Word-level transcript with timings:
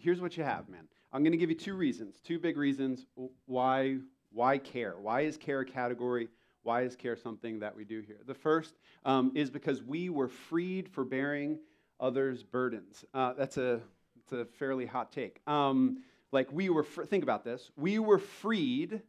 here's 0.00 0.20
what 0.20 0.36
you 0.36 0.44
have, 0.44 0.68
man. 0.68 0.88
I'm 1.12 1.22
going 1.22 1.32
to 1.32 1.38
give 1.38 1.50
you 1.50 1.56
two 1.56 1.74
reasons, 1.74 2.20
two 2.20 2.38
big 2.38 2.56
reasons 2.56 3.06
why 3.46 3.98
why 4.32 4.58
care. 4.58 4.94
Why 5.00 5.22
is 5.22 5.36
care 5.36 5.60
a 5.60 5.64
category? 5.64 6.28
Why 6.62 6.82
is 6.82 6.94
care 6.94 7.16
something 7.16 7.58
that 7.60 7.74
we 7.74 7.84
do 7.84 8.00
here? 8.00 8.20
The 8.26 8.34
first 8.34 8.74
um, 9.04 9.32
is 9.34 9.50
because 9.50 9.82
we 9.82 10.08
were 10.08 10.28
freed 10.28 10.88
for 10.88 11.04
bearing 11.04 11.58
others' 11.98 12.42
burdens. 12.42 13.04
Uh, 13.12 13.32
that's 13.32 13.56
a 13.56 13.80
it's 14.22 14.32
a 14.32 14.44
fairly 14.58 14.86
hot 14.86 15.10
take. 15.10 15.40
Um, 15.46 16.02
like 16.32 16.52
we 16.52 16.68
were, 16.68 16.84
fr- 16.84 17.04
think 17.04 17.24
about 17.24 17.44
this. 17.44 17.70
We 17.76 17.98
were 17.98 18.18
freed 18.18 19.00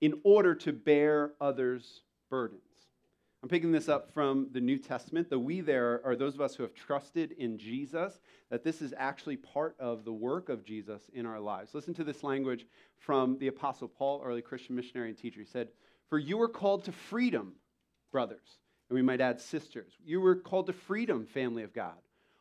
in 0.00 0.20
order 0.22 0.54
to 0.54 0.72
bear 0.72 1.32
others' 1.40 2.02
burdens. 2.30 2.60
I'm 3.46 3.50
picking 3.50 3.70
this 3.70 3.88
up 3.88 4.12
from 4.12 4.48
the 4.50 4.60
New 4.60 4.76
Testament. 4.76 5.30
The 5.30 5.38
we 5.38 5.60
there 5.60 6.00
are 6.04 6.16
those 6.16 6.34
of 6.34 6.40
us 6.40 6.56
who 6.56 6.64
have 6.64 6.74
trusted 6.74 7.30
in 7.38 7.58
Jesus, 7.58 8.18
that 8.50 8.64
this 8.64 8.82
is 8.82 8.92
actually 8.98 9.36
part 9.36 9.76
of 9.78 10.04
the 10.04 10.12
work 10.12 10.48
of 10.48 10.64
Jesus 10.64 11.02
in 11.12 11.26
our 11.26 11.38
lives. 11.38 11.72
Listen 11.72 11.94
to 11.94 12.02
this 12.02 12.24
language 12.24 12.66
from 12.98 13.38
the 13.38 13.46
Apostle 13.46 13.86
Paul, 13.86 14.20
early 14.24 14.42
Christian 14.42 14.74
missionary 14.74 15.10
and 15.10 15.16
teacher. 15.16 15.38
He 15.38 15.46
said, 15.46 15.68
For 16.08 16.18
you 16.18 16.38
were 16.38 16.48
called 16.48 16.86
to 16.86 16.90
freedom, 16.90 17.52
brothers. 18.10 18.58
And 18.88 18.96
we 18.96 19.02
might 19.02 19.20
add 19.20 19.40
sisters. 19.40 19.92
You 20.04 20.20
were 20.20 20.34
called 20.34 20.66
to 20.66 20.72
freedom, 20.72 21.24
family 21.24 21.62
of 21.62 21.72
God. 21.72 21.94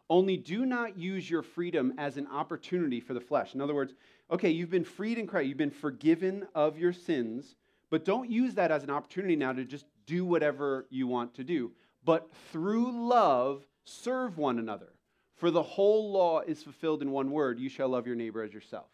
Only 0.09 0.37
do 0.37 0.65
not 0.65 0.97
use 0.97 1.29
your 1.29 1.43
freedom 1.43 1.93
as 1.99 2.17
an 2.17 2.25
opportunity 2.25 2.99
for 2.99 3.13
the 3.13 3.21
flesh. 3.21 3.53
In 3.53 3.61
other 3.61 3.75
words, 3.75 3.93
okay, 4.31 4.49
you've 4.49 4.71
been 4.71 4.83
freed 4.83 5.19
in 5.19 5.27
Christ, 5.27 5.49
you've 5.49 5.57
been 5.59 5.69
forgiven 5.69 6.47
of 6.55 6.79
your 6.79 6.93
sins, 6.93 7.53
but 7.91 8.05
don't 8.05 8.27
use 8.27 8.55
that 8.55 8.71
as 8.71 8.83
an 8.83 8.89
opportunity 8.89 9.35
now 9.35 9.53
to 9.53 9.65
just 9.65 9.85
do 10.05 10.25
whatever 10.25 10.85
you 10.89 11.07
want 11.07 11.35
to 11.35 11.43
do, 11.43 11.71
but 12.03 12.29
through 12.51 13.07
love, 13.07 13.65
serve 13.83 14.37
one 14.37 14.59
another. 14.59 14.93
For 15.35 15.51
the 15.51 15.63
whole 15.63 16.11
law 16.11 16.39
is 16.41 16.63
fulfilled 16.63 17.01
in 17.01 17.11
one 17.11 17.31
word 17.31 17.59
you 17.59 17.69
shall 17.69 17.89
love 17.89 18.07
your 18.07 18.15
neighbor 18.15 18.41
as 18.41 18.53
yourself. 18.53 18.87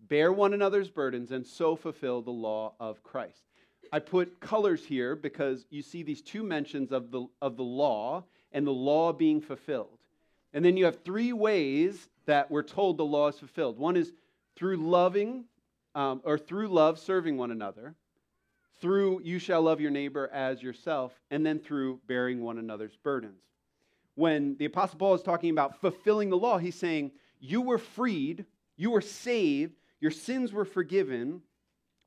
Bear 0.00 0.32
one 0.32 0.54
another's 0.54 0.88
burdens, 0.88 1.32
and 1.32 1.46
so 1.46 1.76
fulfill 1.76 2.22
the 2.22 2.30
law 2.30 2.74
of 2.78 3.02
Christ. 3.02 3.42
I 3.92 3.98
put 3.98 4.40
colors 4.40 4.84
here 4.84 5.14
because 5.16 5.66
you 5.70 5.82
see 5.82 6.02
these 6.02 6.22
two 6.22 6.42
mentions 6.42 6.92
of 6.92 7.10
the, 7.10 7.26
of 7.40 7.56
the 7.56 7.64
law 7.64 8.24
and 8.52 8.66
the 8.66 8.72
law 8.72 9.12
being 9.12 9.40
fulfilled. 9.40 9.98
And 10.52 10.64
then 10.64 10.76
you 10.76 10.84
have 10.86 11.02
three 11.04 11.32
ways 11.32 12.08
that 12.26 12.50
we're 12.50 12.62
told 12.62 12.96
the 12.96 13.04
law 13.04 13.28
is 13.28 13.38
fulfilled. 13.38 13.78
One 13.78 13.96
is 13.96 14.12
through 14.56 14.78
loving, 14.78 15.44
um, 15.94 16.20
or 16.24 16.38
through 16.38 16.68
love, 16.68 16.98
serving 16.98 17.36
one 17.36 17.50
another 17.50 17.94
through 18.80 19.20
you 19.22 19.38
shall 19.38 19.62
love 19.62 19.80
your 19.80 19.90
neighbor 19.90 20.28
as 20.32 20.62
yourself, 20.62 21.12
and 21.30 21.44
then 21.44 21.58
through 21.58 22.00
bearing 22.06 22.42
one 22.42 22.58
another's 22.58 22.96
burdens. 22.96 23.42
When 24.14 24.56
the 24.56 24.64
Apostle 24.66 24.98
Paul 24.98 25.14
is 25.14 25.22
talking 25.22 25.50
about 25.50 25.80
fulfilling 25.80 26.30
the 26.30 26.38
law, 26.38 26.58
he's 26.58 26.74
saying, 26.74 27.12
You 27.38 27.60
were 27.60 27.78
freed, 27.78 28.44
you 28.76 28.90
were 28.90 29.00
saved, 29.00 29.76
your 30.00 30.10
sins 30.10 30.52
were 30.52 30.64
forgiven, 30.64 31.42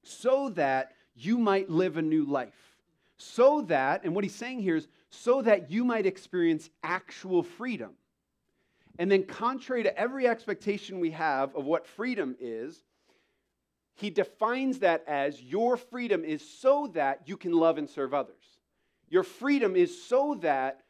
so 0.04 0.50
that 0.50 0.94
you 1.16 1.38
might 1.38 1.70
live 1.70 1.98
a 1.98 2.02
new 2.02 2.26
life. 2.26 2.78
So 3.18 3.62
that, 3.64 4.04
and 4.04 4.16
what 4.16 4.24
he's 4.24 4.36
saying 4.36 4.62
here 4.62 4.78
is, 4.78 4.88
so 5.10 5.42
that 5.42 5.70
you 5.70 5.84
might 5.84 6.06
experience 6.06 6.70
actual 6.84 7.44
freedom. 7.44 7.92
And 8.98 9.12
then, 9.12 9.24
contrary 9.24 9.84
to 9.84 9.98
every 9.98 10.28
expectation 10.28 11.00
we 11.00 11.12
have 11.12 11.56
of 11.56 11.66
what 11.66 11.88
freedom 11.88 12.36
is, 12.40 12.84
he 14.00 14.10
defines 14.10 14.80
that 14.80 15.04
as 15.08 15.42
your 15.42 15.76
freedom 15.76 16.24
is 16.24 16.48
so 16.48 16.88
that 16.94 17.22
you 17.26 17.36
can 17.36 17.52
love 17.52 17.78
and 17.78 17.90
serve 17.90 18.14
others. 18.14 18.60
Your 19.10 19.24
freedom 19.24 19.76
is 19.76 20.04
so 20.04 20.36
that 20.42 20.82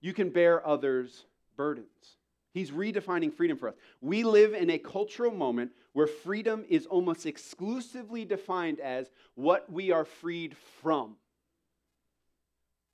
you 0.00 0.14
can 0.14 0.30
bear 0.30 0.66
others' 0.66 1.26
burdens. 1.56 2.16
He's 2.52 2.70
redefining 2.70 3.32
freedom 3.32 3.56
for 3.56 3.68
us. 3.68 3.74
We 4.00 4.24
live 4.24 4.54
in 4.54 4.70
a 4.70 4.78
cultural 4.78 5.32
moment 5.32 5.72
where 5.92 6.06
freedom 6.06 6.64
is 6.68 6.86
almost 6.86 7.26
exclusively 7.26 8.24
defined 8.24 8.80
as 8.80 9.10
what 9.34 9.70
we 9.70 9.92
are 9.92 10.04
freed 10.04 10.56
from. 10.82 11.16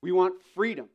We 0.03 0.13
want 0.13 0.34
freedom. 0.55 0.89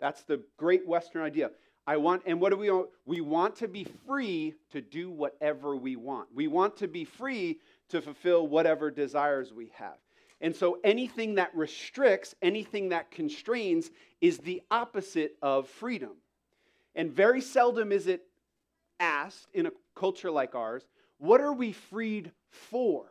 That's 0.00 0.22
the 0.22 0.42
great 0.56 0.86
Western 0.86 1.22
idea. 1.22 1.50
I 1.86 1.98
want, 1.98 2.22
and 2.26 2.40
what 2.40 2.50
do 2.50 2.56
we 2.56 2.70
want? 2.70 2.88
We 3.04 3.20
want 3.20 3.56
to 3.56 3.68
be 3.68 3.86
free 4.06 4.54
to 4.72 4.80
do 4.80 5.10
whatever 5.10 5.76
we 5.76 5.94
want. 5.94 6.28
We 6.34 6.48
want 6.48 6.76
to 6.78 6.88
be 6.88 7.04
free 7.04 7.60
to 7.90 8.00
fulfill 8.00 8.46
whatever 8.46 8.90
desires 8.90 9.52
we 9.52 9.70
have. 9.74 9.96
And 10.40 10.54
so 10.54 10.78
anything 10.84 11.36
that 11.36 11.54
restricts, 11.54 12.34
anything 12.42 12.90
that 12.90 13.10
constrains, 13.10 13.90
is 14.20 14.38
the 14.38 14.62
opposite 14.70 15.36
of 15.40 15.68
freedom. 15.68 16.12
And 16.94 17.10
very 17.10 17.40
seldom 17.40 17.92
is 17.92 18.06
it 18.06 18.22
asked 19.00 19.48
in 19.54 19.66
a 19.66 19.72
culture 19.94 20.30
like 20.30 20.54
ours, 20.54 20.86
what 21.18 21.40
are 21.40 21.52
we 21.52 21.72
freed 21.72 22.32
for? 22.50 23.06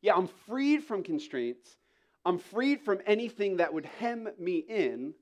Yeah, 0.00 0.14
I'm 0.14 0.28
freed 0.46 0.84
from 0.84 1.02
constraints. 1.02 1.76
I'm 2.24 2.38
freed 2.38 2.80
from 2.80 3.00
anything 3.06 3.56
that 3.56 3.72
would 3.72 3.86
hem 3.98 4.28
me 4.38 4.58
in. 4.58 5.14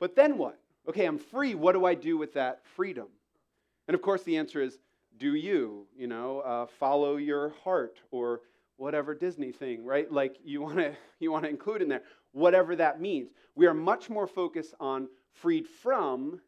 But 0.00 0.16
then 0.16 0.38
what? 0.38 0.58
Okay, 0.88 1.04
I'm 1.04 1.18
free. 1.18 1.54
What 1.54 1.72
do 1.72 1.84
I 1.84 1.94
do 1.94 2.16
with 2.16 2.34
that 2.34 2.64
freedom? 2.76 3.06
And 3.86 3.94
of 3.94 4.02
course, 4.02 4.22
the 4.22 4.36
answer 4.36 4.60
is 4.60 4.78
do 5.18 5.34
you, 5.34 5.86
you 5.96 6.06
know, 6.06 6.40
uh, 6.40 6.66
follow 6.78 7.16
your 7.16 7.50
heart 7.64 8.00
or 8.10 8.40
whatever 8.76 9.14
Disney 9.14 9.52
thing, 9.52 9.84
right? 9.84 10.10
Like 10.10 10.36
you 10.44 10.60
want 10.60 10.78
to 10.78 10.96
you 11.20 11.30
want 11.30 11.44
to 11.44 11.50
include 11.50 11.82
in 11.82 11.88
there 11.88 12.02
whatever 12.32 12.76
that 12.76 13.00
means. 13.00 13.30
We 13.54 13.66
are 13.66 13.74
much 13.74 14.08
more 14.10 14.26
focused 14.26 14.74
on 14.80 15.08
freed 15.32 15.66
from 15.66 16.40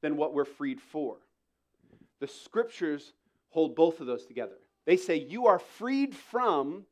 than 0.00 0.16
what 0.16 0.34
we're 0.34 0.44
freed 0.44 0.80
for. 0.80 1.16
The 2.20 2.28
scriptures 2.28 3.12
hold 3.50 3.76
both 3.76 4.00
of 4.00 4.06
those 4.06 4.26
together. 4.26 4.56
They 4.84 4.96
say 4.96 5.16
you 5.16 5.46
are 5.46 5.58
freed 5.58 6.14
from 6.14 6.84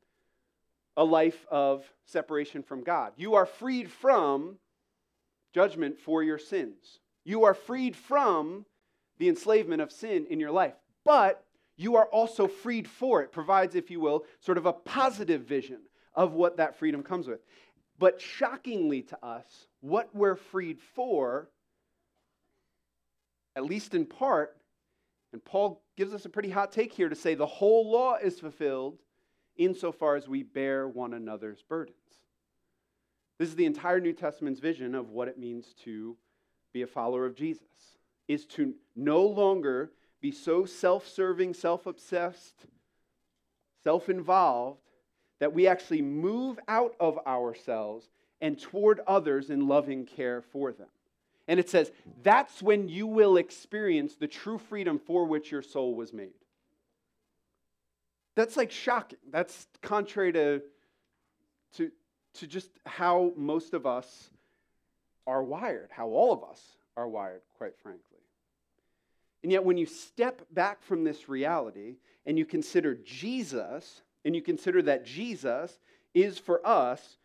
a 0.96 1.04
life 1.04 1.46
of 1.50 1.84
separation 2.04 2.62
from 2.62 2.84
God. 2.84 3.12
You 3.16 3.34
are 3.34 3.46
freed 3.46 3.90
from 3.90 4.58
judgment 5.52 5.98
for 5.98 6.22
your 6.22 6.38
sins. 6.38 7.00
You 7.24 7.44
are 7.44 7.54
freed 7.54 7.96
from 7.96 8.64
the 9.20 9.28
enslavement 9.28 9.82
of 9.82 9.92
sin 9.92 10.26
in 10.30 10.40
your 10.40 10.50
life. 10.50 10.74
But 11.04 11.44
you 11.76 11.96
are 11.96 12.06
also 12.06 12.48
freed 12.48 12.88
for 12.88 13.22
it, 13.22 13.30
provides, 13.30 13.74
if 13.74 13.90
you 13.90 14.00
will, 14.00 14.24
sort 14.40 14.58
of 14.58 14.66
a 14.66 14.72
positive 14.72 15.42
vision 15.42 15.82
of 16.14 16.32
what 16.32 16.56
that 16.56 16.78
freedom 16.78 17.02
comes 17.02 17.28
with. 17.28 17.40
But 17.98 18.20
shockingly 18.20 19.02
to 19.02 19.24
us, 19.24 19.68
what 19.80 20.08
we're 20.14 20.36
freed 20.36 20.80
for, 20.94 21.50
at 23.54 23.64
least 23.64 23.94
in 23.94 24.06
part, 24.06 24.56
and 25.32 25.44
Paul 25.44 25.82
gives 25.96 26.14
us 26.14 26.24
a 26.24 26.30
pretty 26.30 26.50
hot 26.50 26.72
take 26.72 26.92
here 26.92 27.10
to 27.10 27.14
say 27.14 27.34
the 27.34 27.46
whole 27.46 27.90
law 27.90 28.16
is 28.16 28.40
fulfilled 28.40 28.98
insofar 29.56 30.16
as 30.16 30.28
we 30.28 30.42
bear 30.42 30.88
one 30.88 31.12
another's 31.12 31.62
burdens. 31.62 31.96
This 33.38 33.50
is 33.50 33.54
the 33.54 33.66
entire 33.66 34.00
New 34.00 34.14
Testament's 34.14 34.60
vision 34.60 34.94
of 34.94 35.10
what 35.10 35.28
it 35.28 35.38
means 35.38 35.74
to 35.84 36.16
be 36.72 36.82
a 36.82 36.86
follower 36.86 37.26
of 37.26 37.36
Jesus 37.36 37.99
is 38.30 38.46
to 38.46 38.74
no 38.94 39.22
longer 39.26 39.90
be 40.20 40.30
so 40.30 40.64
self 40.64 41.08
serving, 41.08 41.52
self 41.52 41.86
obsessed, 41.86 42.66
self 43.82 44.08
involved 44.08 44.78
that 45.40 45.52
we 45.52 45.66
actually 45.66 46.02
move 46.02 46.58
out 46.68 46.94
of 47.00 47.18
ourselves 47.26 48.08
and 48.40 48.56
toward 48.56 49.00
others 49.06 49.50
in 49.50 49.66
loving 49.66 50.06
care 50.06 50.42
for 50.42 50.70
them. 50.70 50.86
And 51.48 51.58
it 51.58 51.68
says, 51.68 51.90
that's 52.22 52.62
when 52.62 52.88
you 52.88 53.08
will 53.08 53.36
experience 53.36 54.14
the 54.14 54.28
true 54.28 54.58
freedom 54.58 55.00
for 55.00 55.24
which 55.24 55.50
your 55.50 55.62
soul 55.62 55.96
was 55.96 56.12
made. 56.12 56.30
That's 58.36 58.56
like 58.56 58.70
shocking. 58.70 59.18
That's 59.32 59.66
contrary 59.82 60.32
to, 60.34 60.62
to, 61.78 61.90
to 62.34 62.46
just 62.46 62.70
how 62.86 63.32
most 63.36 63.74
of 63.74 63.86
us 63.86 64.30
are 65.26 65.42
wired, 65.42 65.88
how 65.90 66.08
all 66.08 66.32
of 66.32 66.44
us 66.44 66.62
are 66.96 67.08
wired, 67.08 67.42
quite 67.58 67.76
frankly. 67.82 68.09
And 69.42 69.50
yet, 69.50 69.64
when 69.64 69.78
you 69.78 69.86
step 69.86 70.42
back 70.52 70.82
from 70.82 71.04
this 71.04 71.28
reality 71.28 71.96
and 72.26 72.38
you 72.38 72.44
consider 72.44 72.94
Jesus, 72.94 74.02
and 74.24 74.34
you 74.34 74.42
consider 74.42 74.82
that 74.82 75.04
Jesus 75.04 75.78
is 76.14 76.38
for 76.38 76.66
us 76.66 77.16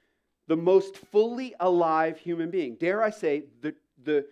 the 0.48 0.56
most 0.56 0.98
fully 0.98 1.54
alive 1.60 2.18
human 2.18 2.52
being, 2.52 2.76
dare 2.76 3.04
I 3.04 3.10
say, 3.10 3.44
the, 3.62 3.76
the 4.04 4.26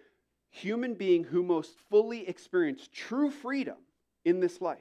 human 0.50 0.94
being 0.94 1.24
who 1.24 1.44
most 1.44 1.77
fully 1.89 2.27
experienced 2.27 2.94
true 2.94 3.31
freedom 3.31 3.77
in 4.24 4.39
this 4.39 4.62
life, 4.62 4.77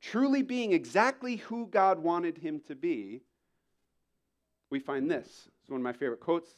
truly 0.00 0.42
being 0.42 0.72
exactly 0.72 1.36
who 1.36 1.66
God 1.66 1.98
wanted 1.98 2.38
him 2.38 2.60
to 2.68 2.74
be, 2.74 3.20
we 4.70 4.80
find 4.80 5.10
this. 5.10 5.48
It's 5.60 5.70
one 5.70 5.80
of 5.80 5.84
my 5.84 5.92
favorite 5.92 6.20
quotes. 6.20 6.50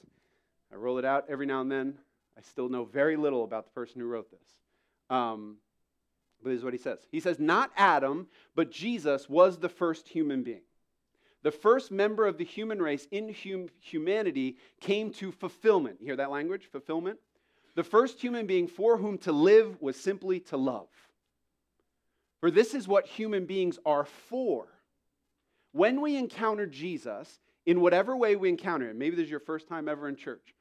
I 0.73 0.77
roll 0.77 0.99
it 0.99 1.05
out 1.05 1.27
every 1.29 1.47
now 1.47 1.61
and 1.61 1.71
then. 1.71 1.99
I 2.39 2.41
still 2.43 2.69
know 2.69 2.85
very 2.85 3.17
little 3.17 3.45
about 3.45 3.65
the 3.65 3.73
person 3.73 4.01
who 4.01 4.07
wrote 4.07 4.31
this. 4.31 4.49
Um, 5.11 5.57
but 6.43 6.51
this 6.51 6.59
is 6.59 6.65
what 6.65 6.75
he 6.75 6.79
says. 6.79 6.99
He 7.11 7.21
says, 7.21 7.39
Not 7.39 7.71
Adam, 7.77 8.29
but 8.55 8.71
Jesus 8.71 9.29
was 9.29 9.59
the 9.59 9.69
first 9.69 10.09
human 10.09 10.43
being. 10.43 10.63
The 11.43 11.51
first 11.53 11.91
member 11.91 12.27
of 12.27 12.39
the 12.39 12.45
human 12.45 12.81
race 12.83 13.07
in 13.11 13.33
hum- 13.33 13.69
humanity 13.81 14.57
came 14.81 15.13
to 15.15 15.31
fulfillment. 15.31 15.99
You 16.01 16.07
hear 16.07 16.17
that 16.17 16.31
language? 16.31 16.69
Fulfillment? 16.71 17.19
The 17.77 17.85
first 17.85 18.21
human 18.21 18.47
being 18.47 18.67
for 18.67 18.97
whom 18.97 19.19
to 19.19 19.33
live 19.33 19.81
was 19.81 19.97
simply 19.97 20.41
to 20.41 20.57
love. 20.57 20.89
For 22.41 22.51
this 22.51 22.75
is 22.75 22.89
what 22.89 23.07
human 23.07 23.45
beings 23.47 23.79
are 23.85 24.05
for. 24.05 24.67
When 25.73 26.01
we 26.01 26.17
encounter 26.17 26.67
Jesus, 26.67 27.39
in 27.67 27.81
whatever 27.81 28.17
way 28.17 28.37
we 28.37 28.49
encounter 28.49 28.89
him, 28.89 28.99
maybe 28.99 29.17
this 29.17 29.25
is 29.25 29.31
your 29.31 29.41
first 29.41 29.69
time 29.69 29.89
ever 29.89 30.09
in 30.09 30.17
church, 30.17 30.55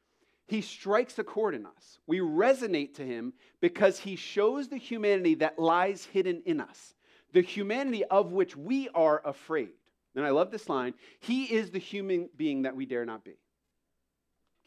he 0.48 0.62
strikes 0.62 1.18
a 1.18 1.24
chord 1.24 1.56
in 1.56 1.66
us. 1.66 2.00
We 2.06 2.20
resonate 2.20 2.96
to 2.96 3.06
him 3.06 3.34
because 3.62 4.00
he 4.00 4.16
shows 4.16 4.68
the 4.68 4.78
humanity 4.78 5.36
that 5.36 5.58
lies 5.58 6.06
hidden 6.06 6.44
in 6.46 6.62
us, 6.62 6.94
the 7.34 7.42
humanity 7.42 8.04
of 8.06 8.32
which 8.32 8.56
we 8.56 8.90
are 8.90 9.22
afraid. 9.26 9.72
And 10.16 10.26
I 10.26 10.30
love 10.30 10.52
this 10.52 10.70
line 10.70 10.94
He 11.20 11.46
is 11.46 11.72
the 11.72 11.80
human 11.80 12.30
being 12.36 12.62
that 12.64 12.76
we 12.76 12.86
dare 12.86 13.06
not 13.06 13.24
be. 13.24 13.38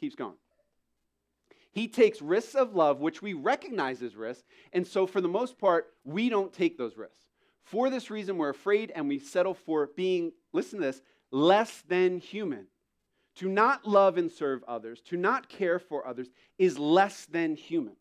Keeps 0.00 0.14
going. 0.14 0.36
He 1.70 1.86
takes 1.86 2.20
risks 2.20 2.54
of 2.54 2.75
love, 2.75 3.00
which 3.00 3.22
we 3.22 3.34
recognize 3.34 4.02
as 4.02 4.16
risks, 4.16 4.44
and 4.72 4.86
so 4.86 5.06
for 5.06 5.20
the 5.20 5.28
most 5.28 5.58
part, 5.58 5.92
we 6.04 6.28
don't 6.28 6.52
take 6.52 6.76
those 6.76 6.96
risks. 6.96 7.14
For 7.62 7.90
this 7.90 8.10
reason, 8.10 8.36
we're 8.36 8.48
afraid 8.48 8.90
and 8.94 9.08
we 9.08 9.19
settle 9.19 9.54
for 9.54 9.90
being, 9.94 10.32
listen 10.52 10.80
to 10.80 10.86
this, 10.86 11.02
less 11.30 11.82
than 11.86 12.19
human. 12.19 12.66
To 13.38 13.49
not 13.49 13.87
love 13.87 14.19
and 14.19 14.32
serve 14.32 14.64
others, 14.67 15.00
to 15.02 15.17
not 15.17 15.49
care 15.49 15.79
for 15.79 16.05
others, 16.05 16.29
is 16.58 16.76
less 16.76 17.25
than 17.26 17.55
human. 17.55 17.94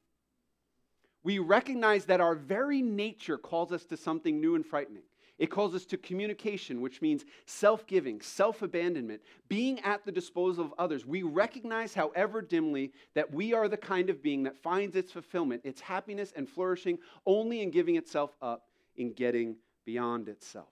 We 1.23 1.37
recognize 1.37 2.05
that 2.05 2.21
our 2.21 2.33
very 2.33 2.81
nature 2.81 3.37
calls 3.37 3.71
us 3.71 3.85
to 3.85 3.97
something 3.97 4.41
new 4.41 4.55
and 4.55 4.65
frightening. 4.65 5.03
It 5.37 5.51
calls 5.51 5.75
us 5.75 5.85
to 5.87 5.97
communication, 5.97 6.81
which 6.81 7.03
means 7.03 7.23
self 7.45 7.85
giving, 7.85 8.19
self 8.19 8.63
abandonment, 8.63 9.21
being 9.47 9.79
at 9.81 10.03
the 10.05 10.11
disposal 10.11 10.65
of 10.65 10.73
others. 10.79 11.05
We 11.05 11.21
recognize, 11.21 11.93
however 11.93 12.41
dimly, 12.41 12.91
that 13.13 13.31
we 13.31 13.53
are 13.53 13.67
the 13.67 13.77
kind 13.77 14.09
of 14.09 14.23
being 14.23 14.41
that 14.43 14.57
finds 14.57 14.95
its 14.95 15.11
fulfillment, 15.11 15.61
its 15.63 15.81
happiness 15.81 16.33
and 16.35 16.49
flourishing 16.49 16.97
only 17.27 17.61
in 17.61 17.69
giving 17.69 17.95
itself 17.95 18.35
up, 18.41 18.69
in 18.95 19.13
getting 19.13 19.57
beyond 19.85 20.29
itself. 20.29 20.69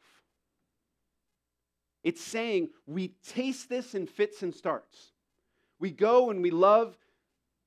It's 2.05 2.21
saying 2.21 2.69
we 2.85 3.15
taste 3.27 3.67
this 3.67 3.95
in 3.95 4.05
fits 4.05 4.43
and 4.43 4.53
starts. 4.53 5.11
We 5.79 5.89
go 5.89 6.29
and 6.29 6.43
we 6.43 6.51
love 6.51 6.95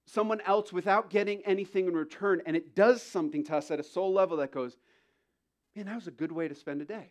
someone 0.06 0.40
else 0.42 0.72
without 0.72 1.10
getting 1.10 1.42
anything 1.44 1.88
in 1.88 1.94
return, 1.94 2.40
and 2.46 2.56
it 2.56 2.76
does 2.76 3.02
something 3.02 3.44
to 3.46 3.56
us 3.56 3.72
at 3.72 3.80
a 3.80 3.82
soul 3.82 4.12
level 4.12 4.36
that 4.36 4.52
goes, 4.52 4.78
man, 5.74 5.86
that 5.86 5.96
was 5.96 6.06
a 6.06 6.12
good 6.12 6.30
way 6.30 6.46
to 6.46 6.54
spend 6.54 6.80
a 6.80 6.84
day. 6.84 7.10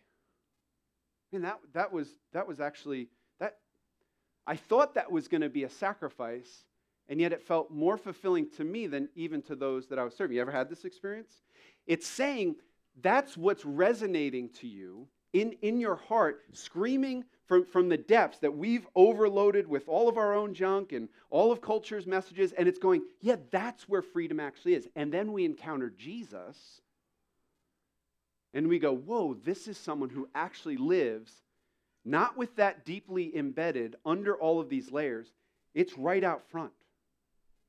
Man, 1.30 1.42
that, 1.42 1.58
that, 1.74 1.92
was, 1.92 2.08
that 2.32 2.48
was 2.48 2.60
actually, 2.60 3.08
that, 3.40 3.58
I 4.46 4.56
thought 4.56 4.94
that 4.94 5.12
was 5.12 5.28
going 5.28 5.42
to 5.42 5.50
be 5.50 5.64
a 5.64 5.70
sacrifice, 5.70 6.64
and 7.10 7.20
yet 7.20 7.34
it 7.34 7.42
felt 7.42 7.70
more 7.70 7.98
fulfilling 7.98 8.48
to 8.56 8.64
me 8.64 8.86
than 8.86 9.10
even 9.14 9.42
to 9.42 9.54
those 9.54 9.86
that 9.88 9.98
I 9.98 10.02
was 10.02 10.16
serving. 10.16 10.34
You 10.34 10.40
ever 10.40 10.50
had 10.50 10.70
this 10.70 10.86
experience? 10.86 11.42
It's 11.86 12.06
saying 12.06 12.56
that's 13.02 13.36
what's 13.36 13.66
resonating 13.66 14.48
to 14.60 14.66
you 14.66 15.08
in, 15.32 15.52
in 15.62 15.80
your 15.80 15.96
heart, 15.96 16.42
screaming 16.52 17.24
from, 17.46 17.64
from 17.64 17.88
the 17.88 17.96
depths 17.96 18.38
that 18.38 18.56
we've 18.56 18.86
overloaded 18.94 19.66
with 19.66 19.88
all 19.88 20.08
of 20.08 20.18
our 20.18 20.34
own 20.34 20.54
junk 20.54 20.92
and 20.92 21.08
all 21.30 21.50
of 21.50 21.60
culture's 21.60 22.06
messages, 22.06 22.52
and 22.52 22.68
it's 22.68 22.78
going, 22.78 23.02
yeah, 23.20 23.36
that's 23.50 23.88
where 23.88 24.02
freedom 24.02 24.38
actually 24.38 24.74
is. 24.74 24.88
And 24.96 25.12
then 25.12 25.32
we 25.32 25.44
encounter 25.44 25.90
Jesus 25.90 26.80
and 28.54 28.68
we 28.68 28.78
go, 28.78 28.94
whoa, 28.94 29.34
this 29.34 29.68
is 29.68 29.76
someone 29.76 30.08
who 30.08 30.28
actually 30.34 30.76
lives 30.76 31.32
not 32.04 32.36
with 32.36 32.56
that 32.56 32.86
deeply 32.86 33.36
embedded 33.36 33.96
under 34.04 34.34
all 34.34 34.60
of 34.60 34.68
these 34.68 34.90
layers. 34.90 35.28
It's 35.74 35.96
right 35.98 36.24
out 36.24 36.48
front. 36.50 36.72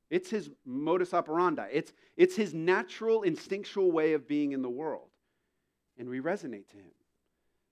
It's 0.10 0.30
his 0.30 0.50
modus 0.66 1.14
operandi. 1.14 1.68
It's, 1.72 1.94
it's 2.16 2.36
his 2.36 2.54
natural, 2.54 3.24
instinctual 3.24 3.92
way 3.92 4.14
of 4.14 4.28
being 4.28 4.54
in 4.54 4.62
the 4.62 4.70
world. 4.70 5.10
And 5.98 6.10
we 6.10 6.22
resonate 6.22 6.68
to 6.70 6.78
him. 6.78 6.92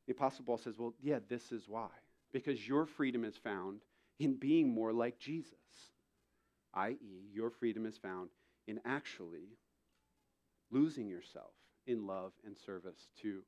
The 0.07 0.13
Apostle 0.13 0.45
Paul 0.45 0.57
says, 0.57 0.75
well, 0.77 0.93
yeah, 1.01 1.19
this 1.27 1.51
is 1.51 1.63
why. 1.67 1.89
Because 2.31 2.67
your 2.67 2.85
freedom 2.85 3.23
is 3.23 3.35
found 3.35 3.81
in 4.19 4.35
being 4.35 4.69
more 4.69 4.93
like 4.93 5.19
Jesus, 5.19 5.53
i.e., 6.73 7.29
your 7.33 7.49
freedom 7.49 7.85
is 7.85 7.97
found 7.97 8.29
in 8.67 8.79
actually 8.85 9.57
losing 10.71 11.07
yourself 11.07 11.51
in 11.85 12.05
love 12.05 12.31
and 12.45 12.57
service 12.57 13.07
to 13.21 13.41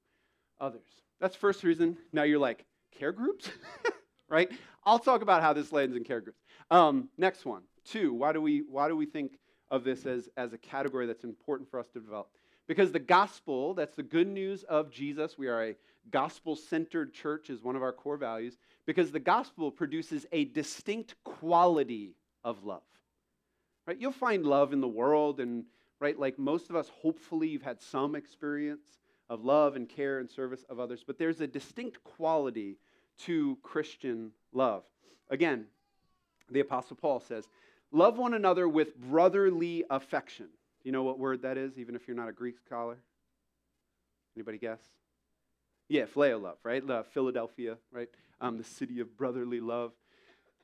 others. 0.59 0.88
That's 1.19 1.35
first 1.35 1.63
reason. 1.63 1.97
Now 2.13 2.23
you're 2.23 2.39
like, 2.39 2.65
care 2.97 3.12
groups? 3.12 3.50
right? 4.29 4.50
I'll 4.83 5.00
talk 5.00 5.21
about 5.21 5.41
how 5.41 5.53
this 5.53 5.71
lands 5.71 5.95
in 5.95 6.03
care 6.03 6.21
groups. 6.21 6.39
Um, 6.71 7.09
next 7.17 7.45
one. 7.45 7.63
Two, 7.85 8.13
why 8.13 8.31
do 8.33 8.41
we, 8.41 8.63
why 8.69 8.88
do 8.88 8.95
we 8.95 9.05
think 9.05 9.33
of 9.71 9.83
this 9.83 10.05
as, 10.05 10.29
as 10.38 10.53
a 10.53 10.57
category 10.57 11.05
that's 11.05 11.23
important 11.23 11.69
for 11.69 11.79
us 11.79 11.88
to 11.89 12.00
develop? 12.00 12.29
Because 12.67 12.91
the 12.91 13.00
gospel, 13.00 13.73
that's 13.73 13.95
the 13.95 14.03
good 14.03 14.27
news 14.27 14.63
of 14.63 14.91
Jesus, 14.91 15.38
we 15.38 15.47
are 15.47 15.69
a 15.69 15.75
gospel 16.11 16.56
centered 16.56 17.13
church, 17.13 17.50
is 17.50 17.63
one 17.63 17.75
of 17.75 17.83
our 17.83 17.94
core 17.94 18.17
values, 18.17 18.57
because 18.85 19.11
the 19.11 19.19
gospel 19.19 19.71
produces 19.71 20.25
a 20.31 20.45
distinct 20.45 21.15
quality 21.23 22.15
of 22.44 22.63
love. 22.63 22.81
Right? 23.85 23.97
You'll 24.00 24.11
find 24.11 24.45
love 24.45 24.73
in 24.73 24.81
the 24.81 24.88
world 24.88 25.39
and 25.39 25.65
right? 26.00 26.17
Like 26.17 26.39
most 26.39 26.69
of 26.69 26.75
us, 26.75 26.89
hopefully, 27.01 27.47
you've 27.50 27.61
had 27.61 27.81
some 27.81 28.15
experience 28.15 28.85
of 29.29 29.44
love 29.44 29.75
and 29.75 29.88
care 29.88 30.19
and 30.19 30.29
service 30.29 30.63
of 30.69 30.79
others, 30.79 31.03
but 31.06 31.19
there's 31.19 31.41
a 31.41 31.47
distinct 31.47 32.03
quality 32.03 32.77
to 33.19 33.57
Christian 33.62 34.31
love. 34.53 34.83
Again, 35.29 35.65
the 36.50 36.62
Apostle 36.62 36.95
Paul 36.95 37.19
says, 37.19 37.47
Love 37.91 38.17
one 38.17 38.33
another 38.33 38.69
with 38.69 38.95
brotherly 38.95 39.83
affection. 39.89 40.45
Do 40.45 40.89
you 40.89 40.91
know 40.91 41.03
what 41.03 41.19
word 41.19 41.41
that 41.41 41.57
is, 41.57 41.77
even 41.77 41.95
if 41.95 42.07
you're 42.07 42.15
not 42.15 42.29
a 42.29 42.33
Greek 42.33 42.59
scholar? 42.59 42.97
Anybody 44.35 44.57
guess? 44.57 44.79
Yeah, 45.89 46.06
phileo 46.06 46.41
love, 46.41 46.57
right? 46.63 46.86
The 46.86 47.03
Philadelphia, 47.13 47.77
right? 47.91 48.07
Um, 48.39 48.57
the 48.57 48.63
city 48.63 49.00
of 49.00 49.18
brotherly 49.18 49.59
love 49.59 49.91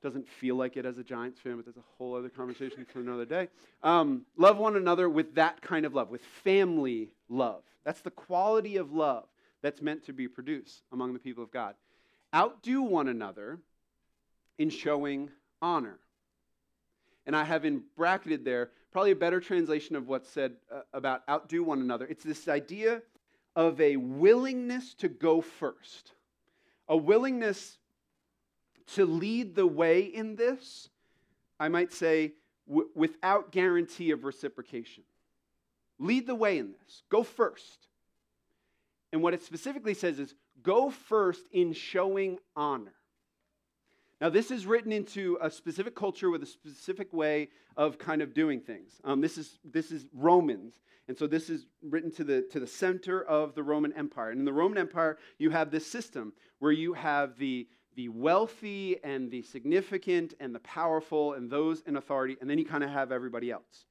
doesn't 0.04 0.30
feel 0.30 0.56
like 0.56 0.78
it 0.78 0.86
as 0.86 1.00
a 1.00 1.04
Giants 1.04 1.40
fan, 1.40 1.56
but 1.56 1.66
that's 1.66 1.78
a 1.78 1.84
whole 1.98 2.16
other 2.16 2.30
conversation 2.30 2.86
for 2.94 3.00
another 3.00 3.26
day. 3.26 3.48
Um, 3.82 4.22
love 4.38 4.58
one 4.60 4.76
another 4.76 5.10
with 5.10 5.34
that 5.36 5.62
kind 5.64 5.84
of 5.84 5.96
love, 5.96 6.12
with 6.12 6.22
family 6.44 7.10
love. 7.28 7.64
That's 7.84 8.02
the 8.02 8.12
quality 8.12 8.78
of 8.78 8.94
love 8.94 9.26
that's 9.64 9.82
meant 9.82 10.06
to 10.06 10.14
be 10.14 10.28
produced 10.28 10.84
among 10.92 11.14
the 11.14 11.20
people 11.20 11.44
of 11.44 11.50
God. 11.50 11.74
Outdo 12.34 12.84
one 12.84 13.08
another 13.08 13.58
in 14.60 14.70
showing 14.70 15.32
honor. 15.60 15.98
And 17.26 17.36
I 17.36 17.44
have 17.44 17.66
in 17.66 17.82
bracketed 17.98 18.46
there 18.46 18.70
probably 18.92 19.12
a 19.12 19.16
better 19.16 19.40
translation 19.40 19.96
of 19.96 20.08
what's 20.08 20.30
said 20.30 20.54
uh, 20.72 20.82
about 20.94 21.24
outdo 21.28 21.64
one 21.64 21.82
another. 21.82 22.06
It's 22.06 22.24
this 22.24 22.48
idea 22.48 23.02
of 23.56 23.80
a 23.80 23.96
willingness 23.98 24.94
to 24.96 25.08
go 25.08 25.42
first, 25.42 26.12
a 26.88 26.98
willingness 26.98 27.78
to 28.94 29.06
lead 29.06 29.56
the 29.56 29.66
way 29.66 30.02
in 30.02 30.36
this, 30.36 30.90
I 31.60 31.70
might 31.70 31.94
say, 31.94 32.34
w- 32.68 32.90
without 32.94 33.52
guarantee 33.52 34.12
of 34.12 34.24
reciprocation. 34.24 35.04
Lead 35.98 36.28
the 36.28 36.36
way 36.36 36.58
in 36.58 36.74
this. 36.74 37.04
Go 37.10 37.24
first. 37.24 37.88
And 39.14 39.24
what 39.24 39.34
it 39.34 39.42
specifically 39.42 39.94
says 39.94 40.20
is 40.20 40.36
go 40.62 40.90
first 40.90 41.46
in 41.52 41.74
showing 41.74 42.38
honor. 42.56 42.94
Now, 44.22 44.30
this 44.30 44.50
is 44.50 44.66
written 44.66 44.92
into 44.92 45.38
a 45.42 45.50
specific 45.52 45.96
culture 45.96 46.30
with 46.30 46.42
a 46.42 46.46
specific 46.46 47.12
way 47.12 47.50
of 47.76 47.98
kind 47.98 48.22
of 48.22 48.34
doing 48.34 48.62
things. 48.62 49.02
Um, 49.04 49.20
this, 49.20 49.38
is, 49.38 49.60
this 49.64 49.92
is 49.92 50.06
Romans. 50.14 50.74
And 51.08 51.18
so 51.18 51.28
this 51.28 51.50
is 51.50 51.68
written 51.84 52.12
to 52.14 52.24
the, 52.24 52.42
to 52.52 52.60
the 52.60 52.68
center 52.68 53.22
of 53.24 53.56
the 53.56 53.62
Roman 53.62 53.94
Empire. 53.94 54.32
And 54.32 54.40
in 54.40 54.46
the 54.46 54.54
Roman 54.54 54.78
Empire, 54.78 55.18
you 55.38 55.50
have 55.52 55.70
this 55.70 55.86
system 55.86 56.34
where 56.60 56.72
you 56.72 56.94
have 56.94 57.38
the, 57.38 57.68
the 57.96 58.10
wealthy 58.10 58.98
and 59.04 59.30
the 59.30 59.42
significant 59.44 60.34
and 60.40 60.56
the 60.56 60.60
powerful 60.60 61.34
and 61.34 61.50
those 61.50 61.82
in 61.82 61.98
authority, 61.98 62.38
and 62.42 62.50
then 62.50 62.58
you 62.58 62.66
kind 62.66 62.84
of 62.84 62.90
have 62.90 63.12
everybody 63.12 63.52
else. 63.52 63.86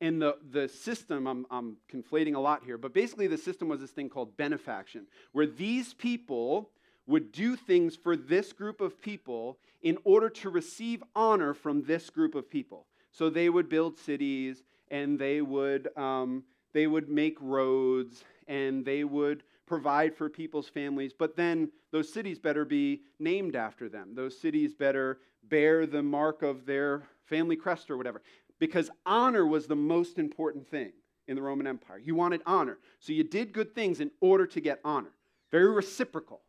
And 0.00 0.22
the, 0.22 0.36
the 0.50 0.68
system, 0.68 1.26
I'm, 1.26 1.46
I'm 1.50 1.76
conflating 1.92 2.34
a 2.34 2.38
lot 2.38 2.62
here, 2.64 2.78
but 2.78 2.94
basically 2.94 3.26
the 3.26 3.38
system 3.38 3.68
was 3.68 3.80
this 3.80 3.90
thing 3.90 4.08
called 4.08 4.36
benefaction, 4.36 5.06
where 5.32 5.46
these 5.46 5.94
people 5.94 6.70
would 7.08 7.32
do 7.32 7.56
things 7.56 7.96
for 7.96 8.16
this 8.16 8.52
group 8.52 8.80
of 8.80 9.00
people 9.00 9.58
in 9.82 9.98
order 10.04 10.28
to 10.28 10.50
receive 10.50 11.02
honor 11.16 11.54
from 11.54 11.82
this 11.82 12.10
group 12.10 12.34
of 12.34 12.48
people. 12.48 12.86
So 13.10 13.30
they 13.30 13.48
would 13.48 13.68
build 13.68 13.98
cities 13.98 14.62
and 14.90 15.18
they 15.18 15.40
would, 15.40 15.88
um, 15.96 16.44
they 16.74 16.86
would 16.86 17.08
make 17.08 17.36
roads 17.40 18.24
and 18.46 18.84
they 18.84 19.04
would 19.04 19.42
provide 19.66 20.14
for 20.14 20.28
people's 20.28 20.68
families, 20.68 21.12
but 21.12 21.36
then 21.36 21.70
those 21.92 22.12
cities 22.12 22.38
better 22.38 22.64
be 22.64 23.02
named 23.18 23.56
after 23.56 23.88
them. 23.88 24.14
Those 24.14 24.38
cities 24.38 24.74
better 24.74 25.18
bear 25.44 25.86
the 25.86 26.02
mark 26.02 26.42
of 26.42 26.66
their 26.66 27.02
family 27.26 27.56
crest 27.56 27.90
or 27.90 27.96
whatever. 27.96 28.22
Because 28.58 28.90
honor 29.06 29.46
was 29.46 29.66
the 29.66 29.76
most 29.76 30.18
important 30.18 30.66
thing 30.68 30.92
in 31.26 31.36
the 31.36 31.42
Roman 31.42 31.66
Empire. 31.66 31.98
You 31.98 32.14
wanted 32.14 32.42
honor. 32.46 32.78
So 32.98 33.12
you 33.12 33.24
did 33.24 33.52
good 33.52 33.74
things 33.74 34.00
in 34.00 34.10
order 34.20 34.46
to 34.46 34.60
get 34.60 34.80
honor. 34.84 35.12
Very 35.50 35.72
reciprocal. 35.72 36.40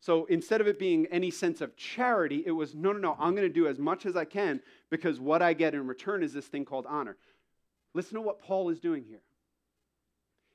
So 0.00 0.24
instead 0.26 0.62
of 0.62 0.66
it 0.66 0.78
being 0.78 1.06
any 1.10 1.30
sense 1.30 1.60
of 1.60 1.76
charity, 1.76 2.42
it 2.46 2.52
was 2.52 2.74
no, 2.74 2.92
no, 2.92 2.98
no, 2.98 3.16
I'm 3.18 3.34
going 3.34 3.46
to 3.46 3.52
do 3.52 3.68
as 3.68 3.78
much 3.78 4.06
as 4.06 4.16
I 4.16 4.24
can 4.24 4.60
because 4.88 5.20
what 5.20 5.42
I 5.42 5.52
get 5.52 5.74
in 5.74 5.86
return 5.86 6.22
is 6.22 6.32
this 6.32 6.46
thing 6.46 6.64
called 6.64 6.86
honor. 6.88 7.16
Listen 7.92 8.14
to 8.14 8.22
what 8.22 8.40
Paul 8.40 8.70
is 8.70 8.80
doing 8.80 9.04
here. 9.04 9.22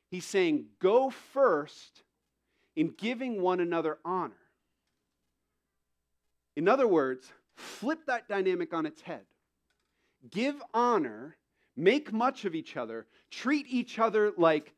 He's 0.10 0.25
saying, 0.25 0.66
go 0.80 1.10
first 1.10 2.02
in 2.75 2.94
giving 2.98 3.42
one 3.42 3.60
another 3.60 4.00
honor. 4.04 4.34
In 6.56 6.68
other 6.68 6.88
words, 6.88 7.32
flip 7.56 8.00
that 8.08 8.28
dynamic 8.28 8.74
on 8.74 8.86
its 8.86 9.02
head. 9.02 9.25
Give 10.32 10.56
honor, 10.74 11.38
make 11.75 12.12
much 12.12 12.46
of 12.46 12.56
each 12.56 12.78
other, 12.78 13.06
treat 13.30 13.68
each 13.70 14.00
other 14.00 14.32
like, 14.38 14.74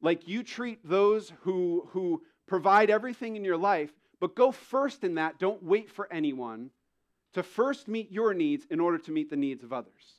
like 0.00 0.28
you 0.28 0.42
treat 0.42 0.86
those 0.86 1.32
who, 1.40 1.88
who 1.90 2.22
provide 2.50 2.90
everything 2.90 3.36
in 3.36 3.44
your 3.44 3.56
life, 3.56 3.92
but 4.20 4.34
go 4.34 4.50
first 4.50 5.04
in 5.04 5.14
that. 5.14 5.38
Don't 5.38 5.62
wait 5.62 5.88
for 5.88 6.12
anyone 6.12 6.70
to 7.32 7.44
first 7.44 7.86
meet 7.86 8.10
your 8.10 8.34
needs 8.34 8.66
in 8.70 8.80
order 8.80 8.98
to 8.98 9.12
meet 9.12 9.30
the 9.30 9.36
needs 9.36 9.62
of 9.62 9.72
others. 9.72 10.18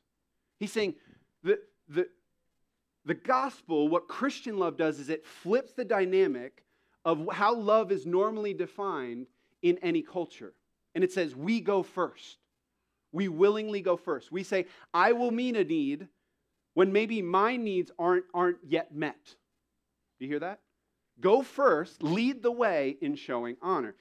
He's 0.58 0.72
saying 0.72 0.96
the, 1.44 1.60
the, 1.90 2.08
the 3.04 3.16
gospel, 3.16 3.90
what 3.90 4.08
Christian 4.08 4.58
love 4.58 4.78
does 4.78 4.98
is 4.98 5.10
it 5.10 5.26
flips 5.26 5.74
the 5.74 5.84
dynamic 5.84 6.64
of 7.04 7.28
how 7.34 7.54
love 7.54 7.92
is 7.92 8.06
normally 8.06 8.54
defined 8.54 9.28
in 9.62 9.78
any 9.80 10.02
culture. 10.02 10.54
And 10.96 11.04
it 11.04 11.12
says, 11.12 11.36
we 11.36 11.60
go 11.60 11.84
first. 11.84 12.38
We 13.12 13.28
willingly 13.28 13.82
go 13.82 13.98
first. 13.98 14.32
We 14.32 14.44
say, 14.44 14.68
I 14.94 15.12
will 15.12 15.32
meet 15.32 15.58
a 15.58 15.66
need 15.66 16.08
when 16.76 16.94
maybe 16.94 17.22
my 17.22 17.58
needs 17.58 17.92
aren't, 18.00 18.24
aren't 18.34 18.60
yet 18.66 18.96
met. 18.96 19.20
Do 20.18 20.26
you 20.26 20.30
hear 20.30 20.40
that? 20.40 20.62
Go 21.22 21.42
first, 21.44 22.04
lead 22.04 22.42
the 22.42 22.52
way 22.52 22.98
in 23.00 23.16
showing 23.16 23.56
honor. 23.62 23.96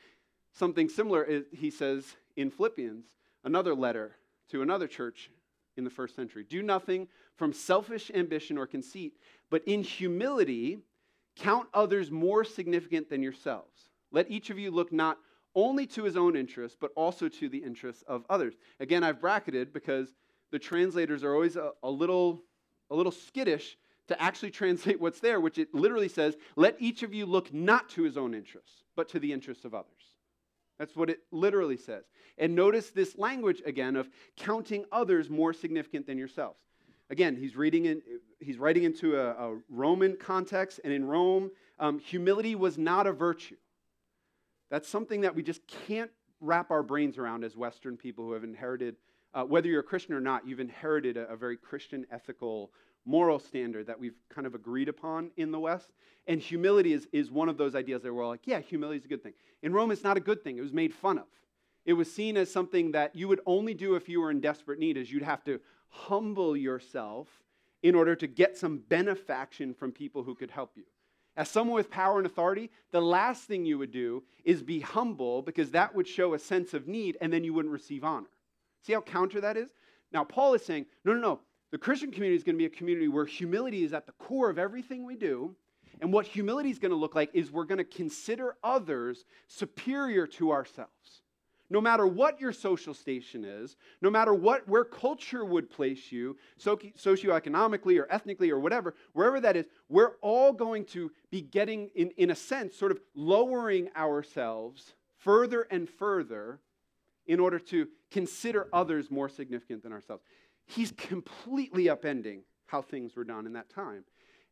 Something 0.53 0.89
similar, 0.89 1.45
he 1.53 1.71
says 1.71 2.17
in 2.37 2.50
Philippians, 2.50 3.05
another 3.45 3.75
letter 3.75 4.17
to 4.50 4.62
another 4.62 4.89
church 4.89 5.31
in 5.77 5.85
the 5.85 5.91
first 5.91 6.17
century. 6.17 6.45
Do 6.49 6.62
nothing 6.62 7.07
from 7.37 7.53
selfish 7.53 8.11
ambition 8.12 8.59
or 8.59 8.67
conceit, 8.67 9.15
but 9.50 9.62
in 9.67 9.83
humility 9.83 10.79
count 11.37 11.69
others 11.73 12.11
more 12.11 12.45
significant 12.45 13.09
than 13.09 13.23
yourselves. 13.23 13.91
Let 14.11 14.31
each 14.31 14.50
of 14.50 14.59
you 14.59 14.71
look 14.71 14.93
not 14.93 15.19
only 15.55 15.87
to 15.87 16.05
his 16.05 16.17
own 16.17 16.37
interests, 16.37 16.77
but 16.81 16.91
also 16.97 17.29
to 17.29 17.49
the 17.49 17.59
interests 17.59 18.03
of 18.07 18.25
others. 18.29 18.55
Again, 18.79 19.05
I've 19.05 19.21
bracketed 19.21 19.73
because 19.73 20.15
the 20.50 20.59
translators 20.59 21.23
are 21.23 21.35
always 21.35 21.57
a, 21.57 21.73
a 21.83 21.91
little, 21.91 22.43
a 22.91 22.95
little 22.95 23.12
skittish 23.12 23.77
to 24.11 24.21
actually 24.21 24.50
translate 24.61 25.00
what's 25.00 25.21
there, 25.21 25.40
which 25.40 25.57
it 25.57 25.75
literally 25.75 26.09
says, 26.09 26.37
let 26.57 26.76
each 26.79 27.02
of 27.02 27.14
you 27.14 27.25
look 27.25 27.52
not 27.55 27.88
to 27.90 28.02
his 28.02 28.17
own 28.17 28.35
interests, 28.35 28.83
but 28.95 29.09
to 29.09 29.19
the 29.19 29.33
interests 29.33 29.64
of 29.64 29.75
others. 29.75 29.88
That's 30.79 30.97
what 30.97 31.11
it 31.11 31.21
literally 31.31 31.76
says. 31.76 32.05
And 32.38 32.55
notice 32.55 32.90
this 32.90 33.19
language 33.19 33.62
again 33.67 33.97
of 33.97 34.09
counting 34.37 34.85
others 34.90 35.29
more 35.29 35.52
significant 35.52 36.07
than 36.07 36.19
yourselves. 36.19 36.61
Again, 37.11 37.37
he's 37.37 37.57
reading 37.57 37.87
in, 37.87 38.02
he's 38.38 38.57
writing 38.57 38.85
into 38.85 39.17
a, 39.17 39.31
a 39.31 39.59
Roman 39.69 40.17
context, 40.17 40.81
and 40.85 40.93
in 40.93 41.05
Rome, 41.05 41.50
um, 41.79 41.99
humility 41.99 42.55
was 42.55 42.79
not 42.79 43.07
a 43.07 43.12
virtue. 43.12 43.57
That's 44.71 44.88
something 44.88 45.23
that 45.23 45.35
we 45.35 45.43
just 45.43 45.61
can't 45.67 46.11
wrap 46.40 46.71
our 46.71 46.83
brains 46.83 47.19
around 47.19 47.45
as 47.45 47.57
Western 47.57 47.97
people 47.97 48.25
who 48.25 48.33
have 48.33 48.45
inherited, 48.45 48.97
uh, 49.35 49.43
whether 49.45 49.69
you're 49.69 49.81
a 49.81 49.85
Christian 49.85 50.14
or 50.14 50.21
not, 50.21 50.47
you've 50.47 50.61
inherited 50.61 51.17
a, 51.17 51.29
a 51.29 51.37
very 51.37 51.57
Christian 51.57 52.07
ethical 52.11 52.71
moral 53.04 53.38
standard 53.38 53.87
that 53.87 53.99
we've 53.99 54.16
kind 54.28 54.47
of 54.47 54.54
agreed 54.54 54.88
upon 54.88 55.30
in 55.37 55.50
the 55.50 55.59
West. 55.59 55.90
And 56.26 56.40
humility 56.40 56.92
is, 56.92 57.09
is 57.12 57.30
one 57.30 57.49
of 57.49 57.57
those 57.57 57.75
ideas 57.75 58.02
that 58.02 58.12
we're 58.12 58.23
all 58.23 58.30
like, 58.30 58.47
yeah, 58.47 58.61
humility 58.61 58.99
is 58.99 59.04
a 59.04 59.09
good 59.09 59.23
thing. 59.23 59.33
In 59.62 59.73
Rome, 59.73 59.90
it's 59.90 60.04
not 60.04 60.16
a 60.16 60.21
good 60.21 60.45
thing. 60.45 60.59
It 60.59 60.62
was 60.62 60.73
made 60.73 60.95
fun 60.95 61.19
of. 61.19 61.26
It 61.85 61.95
was 61.95 62.12
seen 62.12 62.37
as 62.37 62.52
something 62.52 62.92
that 62.92 63.16
you 63.16 63.26
would 63.28 63.40
only 63.47 63.75
do 63.75 63.95
if 63.95 64.09
you 64.09 64.21
were 64.21 64.30
in 64.30 64.40
desperate 64.40 64.78
need, 64.78 64.97
as 64.97 65.11
you'd 65.11 65.23
have 65.23 65.42
to 65.45 65.61
humble 65.88 66.57
yourself 66.57 67.26
in 67.83 67.95
order 67.95 68.14
to 68.14 68.26
get 68.26 68.57
some 68.57 68.83
benefaction 68.88 69.75
from 69.75 69.90
people 69.90 70.23
who 70.23 70.35
could 70.35 70.50
help 70.50 70.73
you. 70.76 70.85
As 71.37 71.49
someone 71.49 71.76
with 71.76 71.90
power 71.90 72.19
and 72.19 72.26
authority, 72.26 72.71
the 72.90 73.00
last 73.00 73.45
thing 73.45 73.64
you 73.64 73.78
would 73.78 73.92
do 73.92 74.23
is 74.45 74.62
be 74.62 74.80
humble 74.80 75.42
because 75.42 75.71
that 75.71 75.95
would 75.95 76.07
show 76.07 76.35
a 76.35 76.38
sense 76.38 76.75
of 76.75 76.87
need 76.87 77.16
and 77.21 77.33
then 77.33 77.45
you 77.45 77.54
wouldn't 77.54 77.73
receive 77.73 78.04
honor. 78.04 78.28
See 78.85 78.92
how 78.92 79.00
counter 79.00 79.40
that 79.40 79.57
is? 79.57 79.71
Now, 80.12 80.25
Paul 80.25 80.54
is 80.54 80.64
saying, 80.64 80.87
no, 81.04 81.14
no, 81.14 81.21
no. 81.21 81.40
The 81.71 81.79
Christian 81.79 82.11
community 82.11 82.37
is 82.37 82.43
going 82.43 82.57
to 82.57 82.59
be 82.59 82.67
a 82.67 82.71
community 82.71 83.09
where 83.09 83.25
humility 83.25 83.85
is 83.85 83.93
at 83.93 84.07
the 84.07 84.12
core 84.12 84.50
of 84.50 84.59
everything 84.59 85.05
we 85.05 85.17
do. 85.17 85.55
And 86.00 86.12
what 86.12 86.27
humility 86.27 86.71
is 86.71 86.79
going 86.79 86.91
to 86.91 86.97
look 86.97 87.15
like 87.15 87.31
is 87.33 87.50
we're 87.50 87.65
going 87.65 87.79
to 87.79 87.85
consider 87.85 88.57
others 88.65 89.25
superior 89.49 90.27
to 90.29 90.50
ourselves. 90.50 91.23
No 91.73 91.81
matter 91.81 92.05
what 92.05 92.41
your 92.41 92.53
social 92.53 92.95
station 92.95 93.45
is, 93.45 93.77
no 94.03 94.11
matter 94.11 94.35
what 94.35 94.67
where 94.69 94.85
culture 94.85 95.45
would 95.45 95.71
place 95.71 96.11
you, 96.11 96.37
socioeconomically 96.59 98.00
or 98.00 98.11
ethnically 98.11 98.50
or 98.50 98.59
whatever, 98.59 98.97
wherever 99.12 99.41
that 99.41 99.57
is, 99.57 99.67
we're 99.89 100.17
all 100.21 100.53
going 100.53 100.85
to 100.87 101.12
be 101.31 101.43
getting, 101.43 101.89
in, 101.95 102.11
in 102.17 102.31
a 102.31 102.35
sense, 102.35 102.77
sort 102.77 102.91
of 102.91 103.00
lowering 103.15 103.89
ourselves 103.95 104.95
further 105.19 105.69
and 105.71 105.89
further 105.89 106.59
in 107.27 107.39
order 107.39 107.61
to 107.61 107.87
consider 108.11 108.67
others 108.73 109.09
more 109.09 109.29
significant 109.29 109.85
than 109.85 109.93
ourselves. 109.93 110.25
He's 110.71 110.93
completely 110.93 111.87
upending 111.87 112.43
how 112.67 112.81
things 112.81 113.17
were 113.17 113.25
done 113.25 113.45
in 113.47 113.55
that 113.55 113.69
time. 113.71 114.05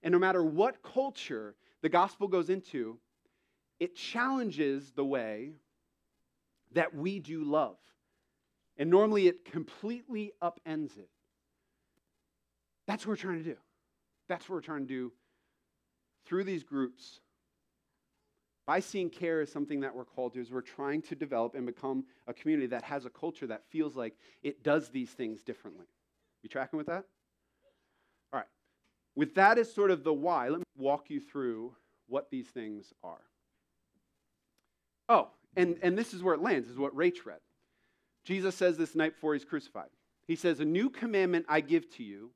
And 0.03 0.13
no 0.13 0.19
matter 0.19 0.43
what 0.43 0.83
culture 0.83 1.55
the 1.81 1.89
gospel 1.89 2.27
goes 2.27 2.51
into, 2.51 2.99
it 3.79 3.95
challenges 3.95 4.91
the 4.97 5.05
way 5.05 5.53
that 6.73 6.95
we 6.95 7.21
do 7.21 7.45
love. 7.45 7.77
And 8.77 8.91
normally 8.91 9.29
it 9.29 9.45
completely 9.45 10.33
upends 10.43 10.99
it. 10.99 11.09
That's 12.89 13.07
what 13.07 13.13
we're 13.13 13.17
trying 13.17 13.39
to 13.39 13.51
do. 13.51 13.57
That's 14.29 14.49
what 14.49 14.57
we're 14.57 14.63
trying 14.63 14.87
to 14.87 14.93
do 14.93 15.13
through 16.27 16.45
these 16.45 16.65
groups. 16.65 17.21
By 18.67 18.81
seeing 18.81 19.09
care 19.09 19.41
as 19.41 19.53
something 19.53 19.81
that 19.81 19.95
we're 19.95 20.05
called 20.05 20.35
to, 20.35 20.41
is 20.41 20.51
we're 20.51 20.61
trying 20.63 21.01
to 21.03 21.15
develop 21.15 21.55
and 21.55 21.65
become 21.65 22.05
a 22.27 22.35
community 22.35 22.67
that 22.69 22.83
has 22.83 23.07
a 23.07 23.11
culture 23.11 23.47
that 23.47 23.63
feels 23.71 23.95
like 23.95 24.15
it 24.43 24.63
does 24.65 24.91
these 24.91 25.11
things 25.11 25.43
differently. 25.43 25.87
You 26.43 26.49
tracking 26.49 26.77
with 26.77 26.87
that? 26.87 27.05
All 28.33 28.41
right. 28.41 28.47
With 29.17 29.35
that 29.35 29.59
as 29.59 29.73
sort 29.73 29.91
of 29.91 30.05
the 30.05 30.13
why, 30.13 30.49
let 30.49 30.59
me 30.59 30.65
walk 30.77 31.11
you 31.11 31.21
through 31.21 31.75
what 32.07 32.31
these 32.31 32.47
things 32.47 32.93
are. 33.03 33.21
Oh, 35.09 35.29
and, 35.57 35.77
and 35.83 35.97
this 35.97 36.15
is 36.15 36.23
where 36.23 36.35
it 36.35 36.41
lands, 36.41 36.69
is 36.69 36.79
what 36.79 36.95
Rach 36.95 37.25
read. 37.25 37.41
Jesus 38.25 38.55
says 38.55 38.77
this 38.77 38.95
night 38.95 39.15
before 39.15 39.35
he's 39.35 39.45
crucified. 39.45 39.89
He 40.27 40.37
says, 40.37 40.61
A 40.61 40.65
new 40.65 40.91
commandment 40.91 41.47
I 41.49 41.61
give 41.61 41.91
to 41.97 42.05
you, 42.05 42.31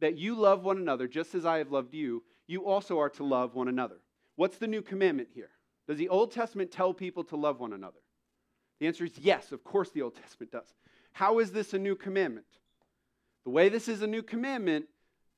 that 0.00 0.18
you 0.18 0.34
love 0.34 0.64
one 0.64 0.78
another 0.78 1.08
just 1.08 1.34
as 1.34 1.46
I 1.46 1.58
have 1.58 1.72
loved 1.72 1.94
you, 1.94 2.22
you 2.46 2.66
also 2.66 2.98
are 2.98 3.10
to 3.10 3.24
love 3.24 3.54
one 3.54 3.68
another. 3.68 3.96
What's 4.36 4.58
the 4.58 4.66
new 4.66 4.82
commandment 4.82 5.28
here? 5.34 5.50
Does 5.86 5.98
the 5.98 6.08
Old 6.08 6.32
Testament 6.32 6.70
tell 6.70 6.92
people 6.92 7.24
to 7.24 7.36
love 7.36 7.60
one 7.60 7.72
another? 7.72 7.98
The 8.78 8.86
answer 8.86 9.04
is 9.04 9.18
yes, 9.18 9.52
of 9.52 9.64
course 9.64 9.90
the 9.90 10.02
Old 10.02 10.14
Testament 10.16 10.52
does. 10.52 10.74
How 11.12 11.38
is 11.38 11.52
this 11.52 11.74
a 11.74 11.78
new 11.78 11.94
commandment? 11.94 12.46
The 13.44 13.50
way 13.50 13.68
this 13.68 13.88
is 13.88 14.02
a 14.02 14.06
new 14.06 14.22
commandment 14.22 14.86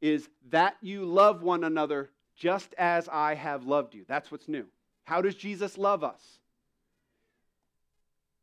is 0.00 0.28
that 0.50 0.76
you 0.80 1.04
love 1.04 1.42
one 1.42 1.64
another 1.64 2.10
just 2.36 2.74
as 2.76 3.08
I 3.08 3.34
have 3.34 3.66
loved 3.66 3.94
you. 3.94 4.04
That's 4.08 4.30
what's 4.30 4.48
new. 4.48 4.66
How 5.04 5.22
does 5.22 5.34
Jesus 5.34 5.78
love 5.78 6.02
us? 6.02 6.38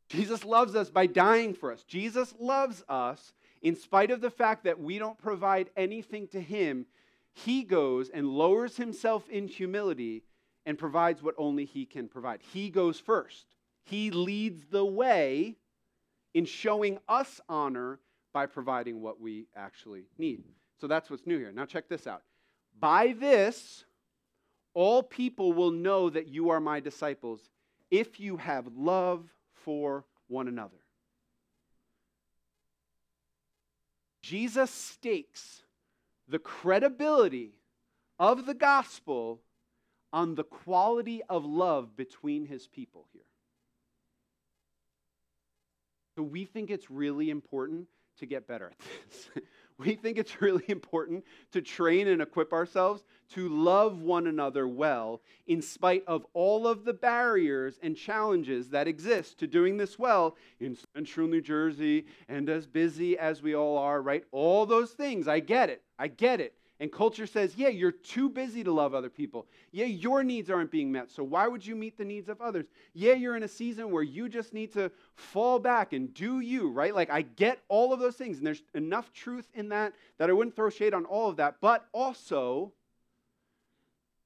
Jesus 0.08 0.44
loves 0.44 0.74
us 0.74 0.90
by 0.90 1.06
dying 1.06 1.54
for 1.54 1.72
us. 1.72 1.84
Jesus 1.84 2.34
loves 2.40 2.82
us 2.88 3.32
in 3.62 3.76
spite 3.76 4.10
of 4.10 4.20
the 4.20 4.30
fact 4.30 4.64
that 4.64 4.80
we 4.80 4.98
don't 4.98 5.18
provide 5.18 5.70
anything 5.76 6.26
to 6.28 6.40
him. 6.40 6.86
He 7.32 7.62
goes 7.62 8.08
and 8.08 8.28
lowers 8.28 8.76
himself 8.76 9.28
in 9.28 9.46
humility 9.46 10.24
and 10.66 10.78
provides 10.78 11.22
what 11.22 11.34
only 11.38 11.64
he 11.64 11.86
can 11.86 12.08
provide. 12.08 12.40
He 12.52 12.70
goes 12.70 12.98
first. 12.98 13.46
He 13.84 14.10
leads 14.10 14.64
the 14.70 14.84
way 14.84 15.56
in 16.34 16.44
showing 16.44 16.98
us 17.08 17.40
honor 17.48 17.98
by 18.32 18.46
providing 18.46 19.00
what 19.00 19.20
we 19.20 19.46
actually 19.56 20.04
need. 20.18 20.44
So 20.80 20.86
that's 20.86 21.10
what's 21.10 21.26
new 21.26 21.38
here. 21.38 21.52
Now, 21.52 21.66
check 21.66 21.88
this 21.88 22.06
out. 22.06 22.22
By 22.78 23.14
this, 23.18 23.84
all 24.72 25.02
people 25.02 25.52
will 25.52 25.72
know 25.72 26.08
that 26.10 26.28
you 26.28 26.50
are 26.50 26.60
my 26.60 26.80
disciples 26.80 27.50
if 27.90 28.20
you 28.20 28.36
have 28.36 28.66
love 28.76 29.28
for 29.52 30.04
one 30.28 30.48
another. 30.48 30.76
Jesus 34.22 34.70
stakes 34.70 35.62
the 36.28 36.38
credibility 36.38 37.54
of 38.18 38.46
the 38.46 38.54
gospel 38.54 39.40
on 40.12 40.34
the 40.34 40.44
quality 40.44 41.22
of 41.28 41.44
love 41.44 41.96
between 41.96 42.46
his 42.46 42.66
people 42.66 43.06
here. 43.12 43.22
So 46.16 46.22
we 46.22 46.44
think 46.44 46.70
it's 46.70 46.90
really 46.90 47.30
important 47.30 47.86
to 48.20 48.26
get 48.26 48.46
better 48.46 48.66
at 48.66 48.78
this. 48.78 49.44
we 49.78 49.94
think 49.94 50.18
it's 50.18 50.40
really 50.40 50.64
important 50.68 51.24
to 51.52 51.60
train 51.60 52.08
and 52.08 52.22
equip 52.22 52.52
ourselves 52.52 53.04
to 53.30 53.48
love 53.48 54.02
one 54.02 54.26
another 54.26 54.66
well, 54.66 55.20
in 55.46 55.62
spite 55.62 56.04
of 56.06 56.26
all 56.34 56.66
of 56.66 56.84
the 56.84 56.92
barriers 56.92 57.78
and 57.82 57.96
challenges 57.96 58.68
that 58.70 58.88
exist 58.88 59.38
to 59.38 59.46
doing 59.46 59.76
this 59.76 59.98
well 59.98 60.36
in 60.58 60.76
central 60.94 61.28
New 61.28 61.40
Jersey 61.40 62.06
and 62.28 62.48
as 62.48 62.66
busy 62.66 63.18
as 63.18 63.42
we 63.42 63.54
all 63.54 63.78
are, 63.78 64.02
right? 64.02 64.24
All 64.32 64.66
those 64.66 64.90
things, 64.90 65.28
I 65.28 65.40
get 65.40 65.70
it. 65.70 65.82
I 65.98 66.08
get 66.08 66.40
it. 66.40 66.54
And 66.80 66.90
culture 66.90 67.26
says, 67.26 67.56
yeah, 67.56 67.68
you're 67.68 67.92
too 67.92 68.30
busy 68.30 68.64
to 68.64 68.72
love 68.72 68.94
other 68.94 69.10
people. 69.10 69.46
Yeah, 69.70 69.84
your 69.84 70.24
needs 70.24 70.48
aren't 70.48 70.70
being 70.70 70.90
met. 70.90 71.10
So 71.10 71.22
why 71.22 71.46
would 71.46 71.64
you 71.64 71.76
meet 71.76 71.98
the 71.98 72.06
needs 72.06 72.30
of 72.30 72.40
others? 72.40 72.64
Yeah, 72.94 73.12
you're 73.12 73.36
in 73.36 73.42
a 73.42 73.48
season 73.48 73.90
where 73.90 74.02
you 74.02 74.30
just 74.30 74.54
need 74.54 74.72
to 74.72 74.90
fall 75.14 75.58
back 75.58 75.92
and 75.92 76.12
do 76.14 76.40
you, 76.40 76.70
right? 76.70 76.94
Like, 76.94 77.10
I 77.10 77.20
get 77.20 77.58
all 77.68 77.92
of 77.92 78.00
those 78.00 78.16
things. 78.16 78.38
And 78.38 78.46
there's 78.46 78.62
enough 78.74 79.12
truth 79.12 79.46
in 79.52 79.68
that 79.68 79.92
that 80.16 80.30
I 80.30 80.32
wouldn't 80.32 80.56
throw 80.56 80.70
shade 80.70 80.94
on 80.94 81.04
all 81.04 81.28
of 81.28 81.36
that. 81.36 81.56
But 81.60 81.86
also, 81.92 82.72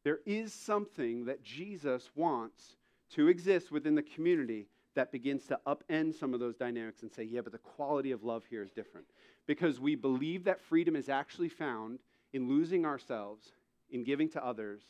there 0.05 0.21
is 0.25 0.53
something 0.53 1.25
that 1.25 1.43
Jesus 1.43 2.09
wants 2.15 2.77
to 3.15 3.27
exist 3.27 3.73
within 3.73 3.97
the 3.97 4.03
community 4.03 4.69
that 4.95 5.11
begins 5.11 5.45
to 5.47 5.59
upend 5.67 6.15
some 6.15 6.33
of 6.33 6.39
those 6.39 6.55
dynamics 6.55 7.03
and 7.03 7.11
say, 7.11 7.25
yeah, 7.25 7.41
but 7.41 7.51
the 7.51 7.59
quality 7.59 8.13
of 8.13 8.23
love 8.23 8.45
here 8.49 8.63
is 8.63 8.71
different. 8.71 9.09
Because 9.49 9.81
we 9.81 9.97
believe 9.97 10.45
that 10.45 10.61
freedom 10.61 10.95
is 10.95 11.09
actually 11.09 11.49
found 11.49 11.99
in 12.35 12.49
losing 12.49 12.85
ourselves, 12.85 13.47
in 13.91 14.03
giving 14.03 14.29
to 14.29 14.45
others, 14.45 14.83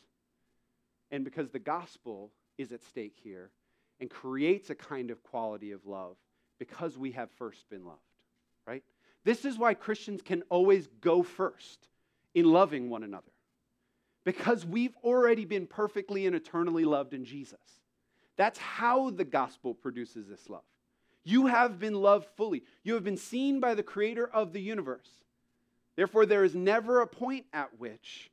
and 1.11 1.23
because 1.23 1.51
the 1.51 1.59
gospel 1.59 2.31
is 2.57 2.71
at 2.71 2.83
stake 2.83 3.15
here 3.23 3.51
and 4.01 4.09
creates 4.09 4.71
a 4.71 4.75
kind 4.75 5.11
of 5.11 5.23
quality 5.23 5.71
of 5.71 5.85
love 5.85 6.17
because 6.57 6.97
we 6.97 7.11
have 7.11 7.29
first 7.37 7.69
been 7.69 7.85
loved, 7.85 8.01
right? 8.65 8.83
This 9.23 9.45
is 9.45 9.59
why 9.59 9.75
Christians 9.75 10.21
can 10.23 10.41
always 10.49 10.87
go 10.99 11.21
first 11.21 11.87
in 12.33 12.51
loving 12.51 12.89
one 12.89 13.03
another 13.03 13.31
because 14.23 14.65
we've 14.65 14.95
already 15.03 15.45
been 15.45 15.67
perfectly 15.67 16.25
and 16.25 16.35
eternally 16.35 16.83
loved 16.83 17.13
in 17.13 17.25
Jesus. 17.25 17.59
That's 18.37 18.57
how 18.57 19.11
the 19.11 19.23
gospel 19.23 19.75
produces 19.75 20.27
this 20.27 20.49
love. 20.49 20.63
You 21.23 21.45
have 21.45 21.79
been 21.79 21.93
loved 21.93 22.27
fully. 22.35 22.63
You 22.83 22.95
have 22.95 23.03
been 23.03 23.17
seen 23.17 23.59
by 23.59 23.75
the 23.75 23.83
creator 23.83 24.27
of 24.27 24.51
the 24.51 24.61
universe. 24.61 25.09
Therefore, 25.95 26.25
there 26.25 26.43
is 26.43 26.55
never 26.55 27.01
a 27.01 27.07
point 27.07 27.45
at 27.53 27.79
which 27.79 28.29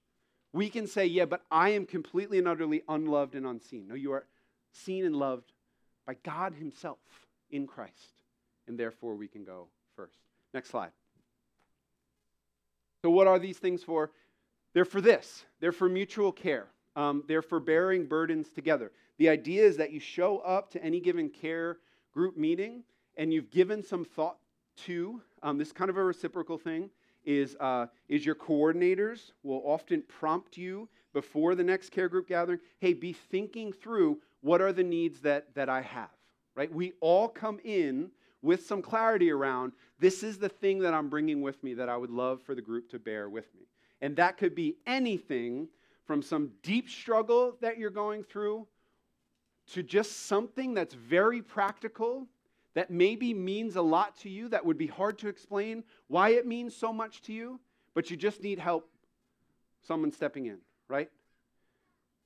we 0.53 0.69
can 0.69 0.87
say, 0.87 1.07
Yeah, 1.07 1.25
but 1.25 1.43
I 1.51 1.71
am 1.71 1.87
completely 1.87 2.39
and 2.39 2.49
utterly 2.49 2.83
unloved 2.89 3.35
and 3.35 3.47
unseen. 3.47 3.89
No, 3.89 3.95
you 3.95 4.13
are 4.13 4.27
seen 4.73 5.05
and 5.05 5.17
loved 5.17 5.53
by 6.07 6.15
God 6.23 6.55
Himself 6.55 6.99
in 7.51 7.67
Christ. 7.67 8.23
And 8.67 8.79
therefore, 8.79 9.15
we 9.15 9.29
can 9.29 9.45
go 9.45 9.69
first. 9.97 10.19
Next 10.55 10.71
slide. 10.71 10.91
So, 13.03 13.11
what 13.11 13.27
are 13.27 13.39
these 13.39 13.59
things 13.59 13.83
for? 13.83 14.11
They're 14.75 14.85
for 14.85 15.01
this 15.01 15.45
they're 15.61 15.73
for 15.73 15.89
mutual 15.89 16.33
care, 16.33 16.67
um, 16.97 17.25
they're 17.29 17.43
for 17.43 17.61
bearing 17.61 18.07
burdens 18.07 18.49
together. 18.49 18.93
The 19.19 19.29
idea 19.29 19.65
is 19.65 19.77
that 19.77 19.93
you 19.93 20.01
show 20.01 20.39
up 20.39 20.71
to 20.71 20.83
any 20.83 21.01
given 21.01 21.29
care 21.29 21.79
group 22.13 22.37
meeting 22.37 22.83
and 23.17 23.33
you've 23.33 23.51
given 23.51 23.83
some 23.83 24.05
thought 24.05 24.39
to 24.85 25.21
um, 25.43 25.59
this 25.59 25.71
kind 25.71 25.91
of 25.91 25.97
a 25.97 26.03
reciprocal 26.03 26.59
thing 26.59 26.91
is, 27.25 27.57
uh, 27.61 27.87
is 28.09 28.25
your 28.25 28.35
coordinators 28.35 29.33
will 29.43 29.63
often 29.65 30.03
prompt 30.03 30.57
you 30.57 30.89
before 31.13 31.55
the 31.55 31.65
next 31.65 31.91
care 31.91 32.09
group 32.09 32.29
gathering 32.29 32.59
hey 32.81 32.95
be 32.95 33.13
thinking 33.13 33.73
through 33.73 34.19
what 34.41 34.61
are 34.61 34.73
the 34.73 34.83
needs 34.83 35.21
that, 35.21 35.55
that 35.55 35.69
i 35.69 35.81
have 35.81 36.09
right? 36.55 36.73
We 36.73 36.93
all 37.01 37.29
come 37.29 37.61
in 37.65 38.11
with 38.43 38.67
some 38.67 38.83
clarity 38.83 39.31
around 39.31 39.73
this 39.99 40.23
is 40.23 40.39
the 40.39 40.49
thing 40.49 40.81
that 40.81 40.95
i'm 40.95 41.09
bringing 41.09 41.43
with 41.43 41.63
me 41.63 41.75
that 41.75 41.89
i 41.89 41.97
would 41.97 42.11
love 42.11 42.43
for 42.43 42.55
the 42.55 42.63
group 42.63 42.89
to 42.91 42.99
bear 42.99 43.29
with 43.29 43.47
me. 43.55 43.67
And 44.01 44.17
that 44.17 44.37
could 44.37 44.55
be 44.55 44.77
anything 44.87 45.69
from 46.05 46.23
some 46.23 46.51
deep 46.63 46.91
struggle 46.91 47.57
that 47.61 47.79
you're 47.79 47.91
going 47.91 48.25
through 48.25 48.67
to 49.73 49.83
just 49.83 50.27
something 50.27 50.75
that's 50.75 50.95
very 50.95 51.41
practical 51.41 52.27
that 52.75 52.91
maybe 52.91 53.35
means 53.35 53.77
a 53.77 53.83
lot 53.83 54.17
to 54.19 54.29
you, 54.29 54.49
that 54.49 54.65
would 54.65 54.79
be 54.79 54.87
hard 54.87 55.19
to 55.19 55.29
explain 55.29 55.85
why 56.09 56.31
it 56.31 56.47
means 56.47 56.75
so 56.75 56.93
much 56.93 57.23
to 57.23 57.33
you, 57.33 57.61
but 57.95 58.11
you 58.11 58.17
just 58.17 58.43
need 58.43 58.59
help, 58.59 58.89
someone 59.83 60.13
stepping 60.13 60.47
in, 60.47 60.59
right? 60.89 61.11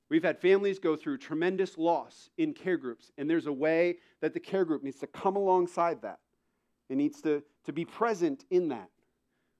We've 0.09 0.23
had 0.23 0.39
families 0.39 0.79
go 0.79 0.95
through 0.95 1.17
tremendous 1.17 1.77
loss 1.77 2.29
in 2.37 2.53
care 2.53 2.77
groups, 2.77 3.11
and 3.17 3.29
there's 3.29 3.47
a 3.47 3.51
way 3.51 3.97
that 4.21 4.33
the 4.33 4.39
care 4.39 4.63
group 4.63 4.83
needs 4.83 4.99
to 4.99 5.07
come 5.07 5.35
alongside 5.35 6.01
that. 6.03 6.19
It 6.89 6.95
needs 6.95 7.21
to, 7.23 7.43
to 7.65 7.73
be 7.73 7.83
present 7.83 8.45
in 8.49 8.69
that. 8.69 8.89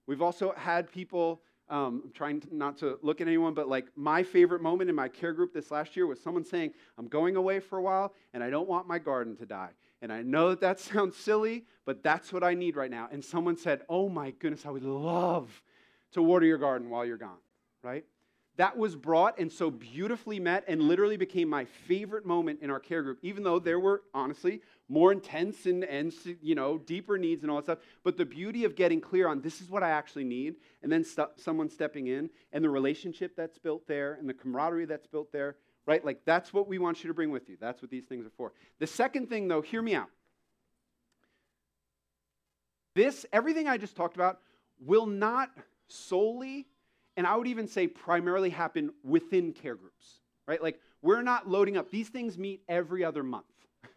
We've 0.06 0.22
also 0.22 0.54
had 0.56 0.90
people, 0.90 1.42
um, 1.68 2.00
I'm 2.06 2.12
trying 2.14 2.40
to, 2.40 2.56
not 2.56 2.78
to 2.78 2.98
look 3.02 3.20
at 3.20 3.26
anyone, 3.26 3.52
but 3.52 3.68
like 3.68 3.88
my 3.94 4.22
favorite 4.22 4.62
moment 4.62 4.88
in 4.88 4.96
my 4.96 5.08
care 5.08 5.34
group 5.34 5.52
this 5.52 5.70
last 5.70 5.94
year 5.96 6.06
was 6.06 6.18
someone 6.18 6.46
saying, 6.46 6.72
I'm 6.96 7.08
going 7.08 7.36
away 7.36 7.60
for 7.60 7.76
a 7.76 7.82
while 7.82 8.14
and 8.32 8.42
I 8.42 8.48
don't 8.48 8.66
want 8.66 8.88
my 8.88 8.98
garden 8.98 9.36
to 9.36 9.44
die. 9.44 9.72
And 10.00 10.12
I 10.12 10.22
know 10.22 10.50
that 10.50 10.60
that 10.60 10.80
sounds 10.80 11.16
silly, 11.16 11.64
but 11.84 12.02
that's 12.02 12.32
what 12.32 12.44
I 12.44 12.54
need 12.54 12.76
right 12.76 12.90
now. 12.90 13.08
And 13.10 13.24
someone 13.24 13.56
said, 13.56 13.82
Oh 13.88 14.08
my 14.08 14.30
goodness, 14.32 14.66
I 14.66 14.70
would 14.70 14.84
love 14.84 15.62
to 16.12 16.22
water 16.22 16.46
your 16.46 16.58
garden 16.58 16.90
while 16.90 17.04
you're 17.04 17.16
gone, 17.16 17.38
right? 17.82 18.04
That 18.58 18.76
was 18.76 18.96
brought 18.96 19.38
and 19.38 19.52
so 19.52 19.70
beautifully 19.70 20.40
met 20.40 20.64
and 20.66 20.82
literally 20.82 21.16
became 21.16 21.48
my 21.48 21.64
favorite 21.64 22.26
moment 22.26 22.58
in 22.60 22.70
our 22.70 22.80
care 22.80 23.04
group, 23.04 23.20
even 23.22 23.44
though 23.44 23.60
there 23.60 23.78
were 23.78 24.02
honestly 24.12 24.62
more 24.88 25.12
intense 25.12 25.66
and, 25.66 25.84
and 25.84 26.12
you 26.42 26.56
know, 26.56 26.76
deeper 26.76 27.18
needs 27.18 27.44
and 27.44 27.52
all 27.52 27.58
that 27.58 27.66
stuff. 27.66 27.78
But 28.02 28.16
the 28.16 28.24
beauty 28.24 28.64
of 28.64 28.74
getting 28.74 29.00
clear 29.00 29.28
on 29.28 29.42
this 29.42 29.60
is 29.60 29.70
what 29.70 29.84
I 29.84 29.90
actually 29.90 30.24
need, 30.24 30.56
and 30.82 30.90
then 30.90 31.04
st- 31.04 31.28
someone 31.36 31.68
stepping 31.68 32.08
in, 32.08 32.30
and 32.52 32.64
the 32.64 32.70
relationship 32.70 33.36
that's 33.36 33.58
built 33.58 33.86
there, 33.86 34.14
and 34.14 34.28
the 34.28 34.34
camaraderie 34.34 34.86
that's 34.86 35.06
built 35.06 35.30
there, 35.30 35.54
right? 35.88 36.04
Like 36.04 36.20
that's 36.26 36.52
what 36.52 36.68
we 36.68 36.78
want 36.78 37.02
you 37.02 37.08
to 37.08 37.14
bring 37.14 37.30
with 37.30 37.48
you. 37.48 37.56
That's 37.58 37.80
what 37.80 37.90
these 37.90 38.04
things 38.04 38.26
are 38.26 38.32
for. 38.36 38.52
The 38.78 38.86
second 38.86 39.30
thing, 39.30 39.48
though, 39.48 39.62
hear 39.62 39.80
me 39.80 39.94
out. 39.94 40.10
This, 42.94 43.24
everything 43.32 43.68
I 43.68 43.78
just 43.78 43.96
talked 43.96 44.14
about, 44.14 44.38
will 44.84 45.06
not 45.06 45.50
solely, 45.88 46.66
and 47.16 47.26
I 47.26 47.34
would 47.36 47.46
even 47.46 47.66
say 47.66 47.88
primarily 47.88 48.50
happen 48.50 48.90
within 49.02 49.52
care 49.54 49.74
groups, 49.74 50.20
right? 50.46 50.62
Like 50.62 50.78
we're 51.00 51.22
not 51.22 51.48
loading 51.48 51.78
up. 51.78 51.90
These 51.90 52.10
things 52.10 52.36
meet 52.36 52.60
every 52.68 53.02
other 53.02 53.22
month. 53.22 53.46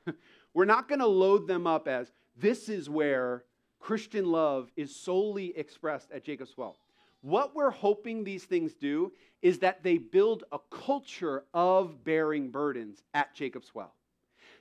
we're 0.53 0.65
not 0.65 0.87
going 0.87 0.99
to 0.99 1.07
load 1.07 1.45
them 1.45 1.67
up 1.67 1.89
as 1.89 2.13
this 2.37 2.69
is 2.69 2.89
where 2.89 3.43
Christian 3.79 4.31
love 4.31 4.71
is 4.77 4.95
solely 4.95 5.57
expressed 5.57 6.09
at 6.11 6.23
Jacob's 6.23 6.55
Well. 6.55 6.77
What 7.21 7.55
we're 7.55 7.71
hoping 7.71 8.23
these 8.23 8.43
things 8.43 8.73
do 8.73 9.11
is 9.41 9.59
that 9.59 9.83
they 9.83 9.97
build 9.97 10.43
a 10.51 10.59
culture 10.71 11.43
of 11.53 12.03
bearing 12.03 12.49
burdens 12.49 13.03
at 13.13 13.33
Jacob's 13.35 13.73
Well. 13.73 13.93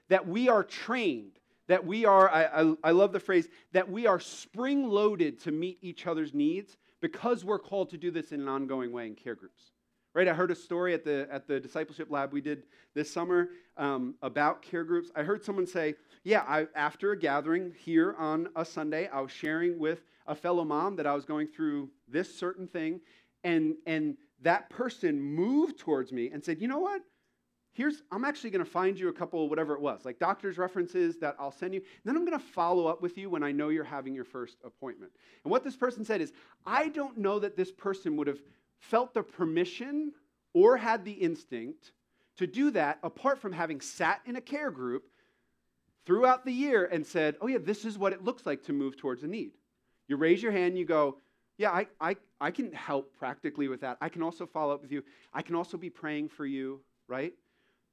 That 0.08 0.26
we 0.26 0.48
are 0.48 0.64
trained, 0.64 1.38
that 1.68 1.86
we 1.86 2.04
are, 2.04 2.28
I, 2.28 2.44
I, 2.44 2.74
I 2.84 2.90
love 2.90 3.12
the 3.12 3.20
phrase, 3.20 3.48
that 3.72 3.90
we 3.90 4.06
are 4.06 4.20
spring 4.20 4.88
loaded 4.88 5.40
to 5.40 5.52
meet 5.52 5.78
each 5.80 6.06
other's 6.06 6.34
needs 6.34 6.76
because 7.00 7.44
we're 7.44 7.58
called 7.58 7.90
to 7.90 7.98
do 7.98 8.10
this 8.10 8.32
in 8.32 8.40
an 8.40 8.48
ongoing 8.48 8.92
way 8.92 9.06
in 9.06 9.14
care 9.14 9.34
groups. 9.34 9.72
Right? 10.12 10.26
I 10.26 10.34
heard 10.34 10.50
a 10.50 10.56
story 10.56 10.92
at 10.92 11.04
the, 11.04 11.28
at 11.30 11.46
the 11.46 11.60
discipleship 11.60 12.10
lab 12.10 12.32
we 12.32 12.40
did 12.40 12.64
this 12.94 13.10
summer 13.10 13.50
um, 13.76 14.16
about 14.22 14.60
care 14.60 14.82
groups. 14.82 15.10
I 15.14 15.22
heard 15.22 15.44
someone 15.44 15.68
say, 15.68 15.94
Yeah, 16.24 16.44
I, 16.48 16.66
after 16.74 17.12
a 17.12 17.18
gathering 17.18 17.72
here 17.78 18.16
on 18.18 18.48
a 18.56 18.64
Sunday, 18.64 19.08
I 19.08 19.20
was 19.20 19.30
sharing 19.30 19.78
with 19.78 20.02
a 20.30 20.34
fellow 20.34 20.64
mom 20.64 20.94
that 20.96 21.06
I 21.06 21.14
was 21.14 21.24
going 21.24 21.48
through 21.48 21.90
this 22.08 22.32
certain 22.38 22.68
thing, 22.68 23.00
and, 23.42 23.74
and 23.84 24.16
that 24.42 24.70
person 24.70 25.20
moved 25.20 25.78
towards 25.78 26.12
me 26.12 26.30
and 26.30 26.42
said, 26.42 26.60
You 26.60 26.68
know 26.68 26.78
what? 26.78 27.02
Here's, 27.72 28.02
I'm 28.10 28.24
actually 28.24 28.50
going 28.50 28.64
to 28.64 28.70
find 28.70 28.98
you 28.98 29.08
a 29.08 29.12
couple, 29.12 29.48
whatever 29.48 29.74
it 29.74 29.80
was, 29.80 30.04
like 30.04 30.18
doctor's 30.18 30.58
references 30.58 31.18
that 31.18 31.36
I'll 31.38 31.52
send 31.52 31.74
you. 31.74 31.82
Then 32.04 32.16
I'm 32.16 32.24
going 32.24 32.38
to 32.38 32.44
follow 32.44 32.86
up 32.86 33.00
with 33.00 33.16
you 33.16 33.30
when 33.30 33.44
I 33.44 33.52
know 33.52 33.68
you're 33.68 33.84
having 33.84 34.14
your 34.14 34.24
first 34.24 34.58
appointment. 34.64 35.12
And 35.44 35.50
what 35.50 35.62
this 35.62 35.76
person 35.76 36.04
said 36.04 36.20
is, 36.20 36.32
I 36.66 36.88
don't 36.88 37.18
know 37.18 37.38
that 37.38 37.56
this 37.56 37.70
person 37.70 38.16
would 38.16 38.26
have 38.26 38.40
felt 38.80 39.14
the 39.14 39.22
permission 39.22 40.12
or 40.52 40.76
had 40.76 41.04
the 41.04 41.12
instinct 41.12 41.92
to 42.38 42.46
do 42.46 42.72
that 42.72 42.98
apart 43.04 43.38
from 43.38 43.52
having 43.52 43.80
sat 43.80 44.20
in 44.26 44.34
a 44.34 44.40
care 44.40 44.70
group 44.72 45.04
throughout 46.06 46.44
the 46.44 46.52
year 46.52 46.86
and 46.86 47.06
said, 47.06 47.36
Oh, 47.40 47.46
yeah, 47.46 47.58
this 47.58 47.84
is 47.84 47.98
what 47.98 48.12
it 48.12 48.24
looks 48.24 48.46
like 48.46 48.64
to 48.64 48.72
move 48.72 48.96
towards 48.96 49.22
a 49.22 49.28
need. 49.28 49.52
You 50.10 50.16
raise 50.16 50.42
your 50.42 50.50
hand, 50.50 50.76
you 50.76 50.84
go, 50.84 51.18
Yeah, 51.56 51.70
I, 51.70 51.86
I, 52.00 52.16
I 52.40 52.50
can 52.50 52.72
help 52.72 53.16
practically 53.16 53.68
with 53.68 53.80
that. 53.82 53.96
I 54.00 54.08
can 54.08 54.24
also 54.24 54.44
follow 54.44 54.74
up 54.74 54.82
with 54.82 54.90
you. 54.90 55.04
I 55.32 55.40
can 55.40 55.54
also 55.54 55.76
be 55.76 55.88
praying 55.88 56.30
for 56.30 56.44
you, 56.44 56.80
right? 57.06 57.32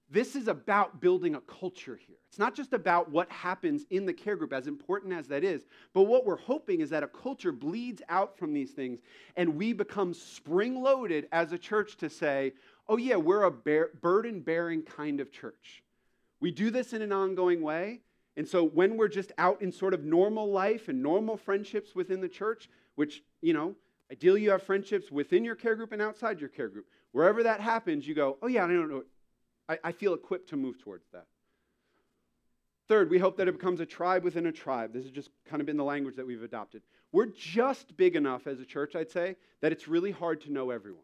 This 0.09 0.35
is 0.35 0.47
about 0.47 0.99
building 0.99 1.35
a 1.35 1.41
culture 1.41 1.95
here. 1.95 2.15
It's 2.29 2.39
not 2.39 2.55
just 2.55 2.73
about 2.73 3.11
what 3.11 3.29
happens 3.29 3.85
in 3.91 4.07
the 4.07 4.13
care 4.13 4.35
group, 4.35 4.51
as 4.51 4.65
important 4.65 5.13
as 5.13 5.27
that 5.27 5.43
is, 5.43 5.67
but 5.93 6.03
what 6.03 6.25
we're 6.25 6.37
hoping 6.37 6.81
is 6.81 6.89
that 6.89 7.03
a 7.03 7.07
culture 7.07 7.51
bleeds 7.51 8.01
out 8.09 8.35
from 8.35 8.51
these 8.51 8.71
things 8.71 8.99
and 9.35 9.55
we 9.55 9.71
become 9.73 10.11
spring 10.13 10.81
loaded 10.81 11.27
as 11.31 11.51
a 11.51 11.57
church 11.57 11.97
to 11.97 12.09
say, 12.09 12.53
oh, 12.87 12.97
yeah, 12.97 13.17
we're 13.17 13.43
a 13.43 13.51
bear, 13.51 13.91
burden 14.01 14.39
bearing 14.39 14.81
kind 14.81 15.19
of 15.19 15.31
church. 15.31 15.83
We 16.39 16.49
do 16.49 16.71
this 16.71 16.93
in 16.93 17.03
an 17.03 17.11
ongoing 17.11 17.61
way, 17.61 18.01
and 18.37 18.47
so 18.47 18.63
when 18.63 18.97
we're 18.97 19.07
just 19.07 19.31
out 19.39 19.63
in 19.63 19.71
sort 19.71 19.95
of 19.95 20.03
normal 20.05 20.51
life 20.51 20.89
and 20.89 21.01
normal 21.01 21.37
friendships 21.37 21.95
within 21.95 22.21
the 22.21 22.29
church, 22.29 22.69
which, 22.93 23.23
you 23.41 23.51
know, 23.51 23.75
ideally 24.11 24.43
you 24.43 24.51
have 24.51 24.61
friendships 24.61 25.11
within 25.11 25.43
your 25.43 25.55
care 25.55 25.75
group 25.75 25.91
and 25.91 26.01
outside 26.03 26.39
your 26.39 26.49
care 26.49 26.69
group, 26.69 26.85
wherever 27.13 27.41
that 27.41 27.59
happens, 27.59 28.07
you 28.07 28.13
go, 28.13 28.37
oh, 28.43 28.47
yeah, 28.47 28.63
I 28.63 28.67
don't 28.67 28.89
know. 28.89 29.03
I, 29.67 29.79
I 29.85 29.91
feel 29.91 30.13
equipped 30.13 30.49
to 30.49 30.55
move 30.55 30.77
towards 30.77 31.07
that. 31.13 31.25
Third, 32.87 33.09
we 33.09 33.17
hope 33.17 33.37
that 33.37 33.47
it 33.47 33.53
becomes 33.53 33.79
a 33.79 33.85
tribe 33.87 34.23
within 34.23 34.45
a 34.45 34.51
tribe. 34.51 34.93
This 34.93 35.03
has 35.03 35.11
just 35.11 35.31
kind 35.49 35.59
of 35.59 35.65
been 35.65 35.75
the 35.75 35.83
language 35.83 36.15
that 36.15 36.25
we've 36.25 36.43
adopted. 36.43 36.83
We're 37.11 37.25
just 37.25 37.97
big 37.97 38.15
enough 38.15 38.45
as 38.45 38.59
a 38.59 38.65
church, 38.65 38.95
I'd 38.95 39.09
say, 39.09 39.35
that 39.61 39.71
it's 39.71 39.87
really 39.87 40.11
hard 40.11 40.41
to 40.41 40.53
know 40.53 40.69
everyone. 40.69 41.01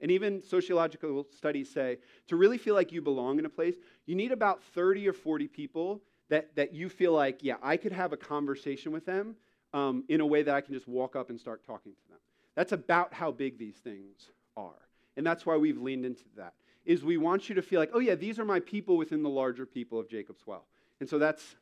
And 0.00 0.10
even 0.10 0.42
sociological 0.42 1.26
studies 1.36 1.70
say 1.70 1.98
to 2.28 2.36
really 2.36 2.58
feel 2.58 2.74
like 2.74 2.92
you 2.92 3.02
belong 3.02 3.38
in 3.38 3.44
a 3.44 3.50
place, 3.50 3.76
you 4.06 4.16
need 4.16 4.32
about 4.32 4.64
30 4.74 5.06
or 5.06 5.12
40 5.12 5.46
people 5.46 6.02
that, 6.32 6.56
that 6.56 6.72
you 6.72 6.88
feel 6.88 7.12
like, 7.12 7.40
yeah, 7.42 7.56
I 7.62 7.76
could 7.76 7.92
have 7.92 8.14
a 8.14 8.16
conversation 8.16 8.90
with 8.90 9.04
them 9.04 9.36
um, 9.74 10.02
in 10.08 10.22
a 10.22 10.26
way 10.26 10.42
that 10.42 10.54
I 10.54 10.62
can 10.62 10.72
just 10.72 10.88
walk 10.88 11.14
up 11.14 11.28
and 11.28 11.38
start 11.38 11.62
talking 11.62 11.92
to 11.92 12.08
them. 12.08 12.18
That's 12.54 12.72
about 12.72 13.12
how 13.12 13.30
big 13.30 13.58
these 13.58 13.74
things 13.76 14.30
are. 14.56 14.88
And 15.18 15.26
that's 15.26 15.44
why 15.44 15.58
we've 15.58 15.76
leaned 15.76 16.06
into 16.06 16.24
that. 16.38 16.54
Is 16.86 17.04
we 17.04 17.18
want 17.18 17.50
you 17.50 17.54
to 17.56 17.60
feel 17.60 17.78
like, 17.78 17.90
oh 17.92 17.98
yeah, 17.98 18.14
these 18.14 18.38
are 18.38 18.46
my 18.46 18.60
people 18.60 18.96
within 18.96 19.22
the 19.22 19.28
larger 19.28 19.66
people 19.66 20.00
of 20.00 20.08
Jacob's 20.08 20.46
Well. 20.46 20.64
And 21.00 21.08
so 21.08 21.18
that's 21.18 21.54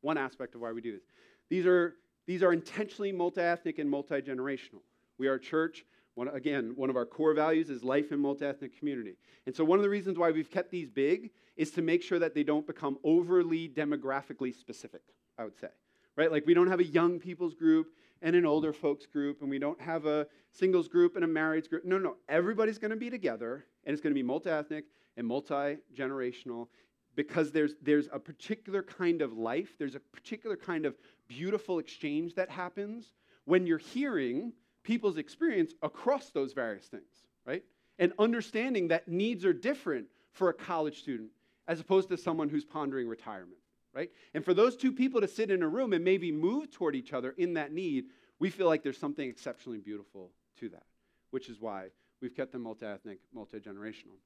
one 0.00 0.18
aspect 0.18 0.56
of 0.56 0.60
why 0.60 0.72
we 0.72 0.80
do 0.80 0.90
this. 0.90 1.04
These 1.48 1.66
are, 1.66 1.94
these 2.26 2.42
are 2.42 2.52
intentionally 2.52 3.12
multi 3.12 3.42
ethnic 3.42 3.78
and 3.78 3.88
multi 3.88 4.20
generational. 4.22 4.82
We 5.18 5.28
are 5.28 5.34
a 5.34 5.40
church. 5.40 5.86
One, 6.16 6.28
again, 6.28 6.72
one 6.76 6.88
of 6.88 6.96
our 6.96 7.04
core 7.04 7.34
values 7.34 7.68
is 7.68 7.84
life 7.84 8.10
in 8.10 8.18
multi 8.20 8.46
ethnic 8.46 8.76
community. 8.78 9.16
And 9.44 9.54
so, 9.54 9.64
one 9.64 9.78
of 9.78 9.82
the 9.82 9.90
reasons 9.90 10.16
why 10.16 10.30
we've 10.30 10.50
kept 10.50 10.70
these 10.70 10.88
big 10.88 11.30
is 11.58 11.70
to 11.72 11.82
make 11.82 12.02
sure 12.02 12.18
that 12.18 12.34
they 12.34 12.42
don't 12.42 12.66
become 12.66 12.98
overly 13.04 13.68
demographically 13.68 14.58
specific, 14.58 15.02
I 15.38 15.44
would 15.44 15.58
say. 15.58 15.68
Right? 16.16 16.32
Like, 16.32 16.46
we 16.46 16.54
don't 16.54 16.68
have 16.68 16.80
a 16.80 16.84
young 16.84 17.20
people's 17.20 17.52
group 17.52 17.88
and 18.22 18.34
an 18.34 18.46
older 18.46 18.72
folks 18.72 19.04
group, 19.04 19.42
and 19.42 19.50
we 19.50 19.58
don't 19.58 19.78
have 19.78 20.06
a 20.06 20.26
singles 20.50 20.88
group 20.88 21.16
and 21.16 21.24
a 21.24 21.28
marrieds 21.28 21.68
group. 21.68 21.84
No, 21.84 21.98
no, 21.98 22.16
everybody's 22.30 22.78
going 22.78 22.92
to 22.92 22.96
be 22.96 23.10
together, 23.10 23.66
and 23.84 23.92
it's 23.92 24.00
going 24.00 24.14
to 24.14 24.18
be 24.18 24.22
multi 24.22 24.48
ethnic 24.48 24.86
and 25.18 25.26
multi 25.26 25.76
generational 25.94 26.68
because 27.14 27.52
there's, 27.52 27.74
there's 27.82 28.08
a 28.10 28.18
particular 28.18 28.82
kind 28.82 29.20
of 29.20 29.36
life, 29.36 29.76
there's 29.78 29.94
a 29.94 30.00
particular 30.00 30.56
kind 30.56 30.86
of 30.86 30.96
beautiful 31.28 31.78
exchange 31.78 32.34
that 32.36 32.48
happens 32.48 33.12
when 33.44 33.66
you're 33.66 33.76
hearing 33.76 34.54
people's 34.86 35.18
experience 35.18 35.74
across 35.82 36.30
those 36.30 36.52
various 36.52 36.86
things, 36.86 37.24
right? 37.44 37.64
And 37.98 38.12
understanding 38.20 38.88
that 38.88 39.08
needs 39.08 39.44
are 39.44 39.52
different 39.52 40.06
for 40.30 40.48
a 40.48 40.54
college 40.54 41.00
student 41.00 41.30
as 41.66 41.80
opposed 41.80 42.08
to 42.10 42.16
someone 42.16 42.48
who's 42.48 42.64
pondering 42.64 43.08
retirement, 43.08 43.58
right? 43.92 44.12
And 44.32 44.44
for 44.44 44.54
those 44.54 44.76
two 44.76 44.92
people 44.92 45.20
to 45.20 45.26
sit 45.26 45.50
in 45.50 45.64
a 45.64 45.68
room 45.68 45.92
and 45.92 46.04
maybe 46.04 46.30
move 46.30 46.70
toward 46.70 46.94
each 46.94 47.12
other 47.12 47.34
in 47.36 47.54
that 47.54 47.72
need, 47.72 48.04
we 48.38 48.48
feel 48.48 48.68
like 48.68 48.84
there's 48.84 48.96
something 48.96 49.28
exceptionally 49.28 49.80
beautiful 49.80 50.30
to 50.60 50.68
that, 50.68 50.84
which 51.32 51.48
is 51.48 51.60
why 51.60 51.88
we've 52.22 52.36
kept 52.36 52.52
them 52.52 52.62
multi 52.62 52.86
ethnic, 52.86 53.18
multi 53.34 53.58
generational. 53.58 54.18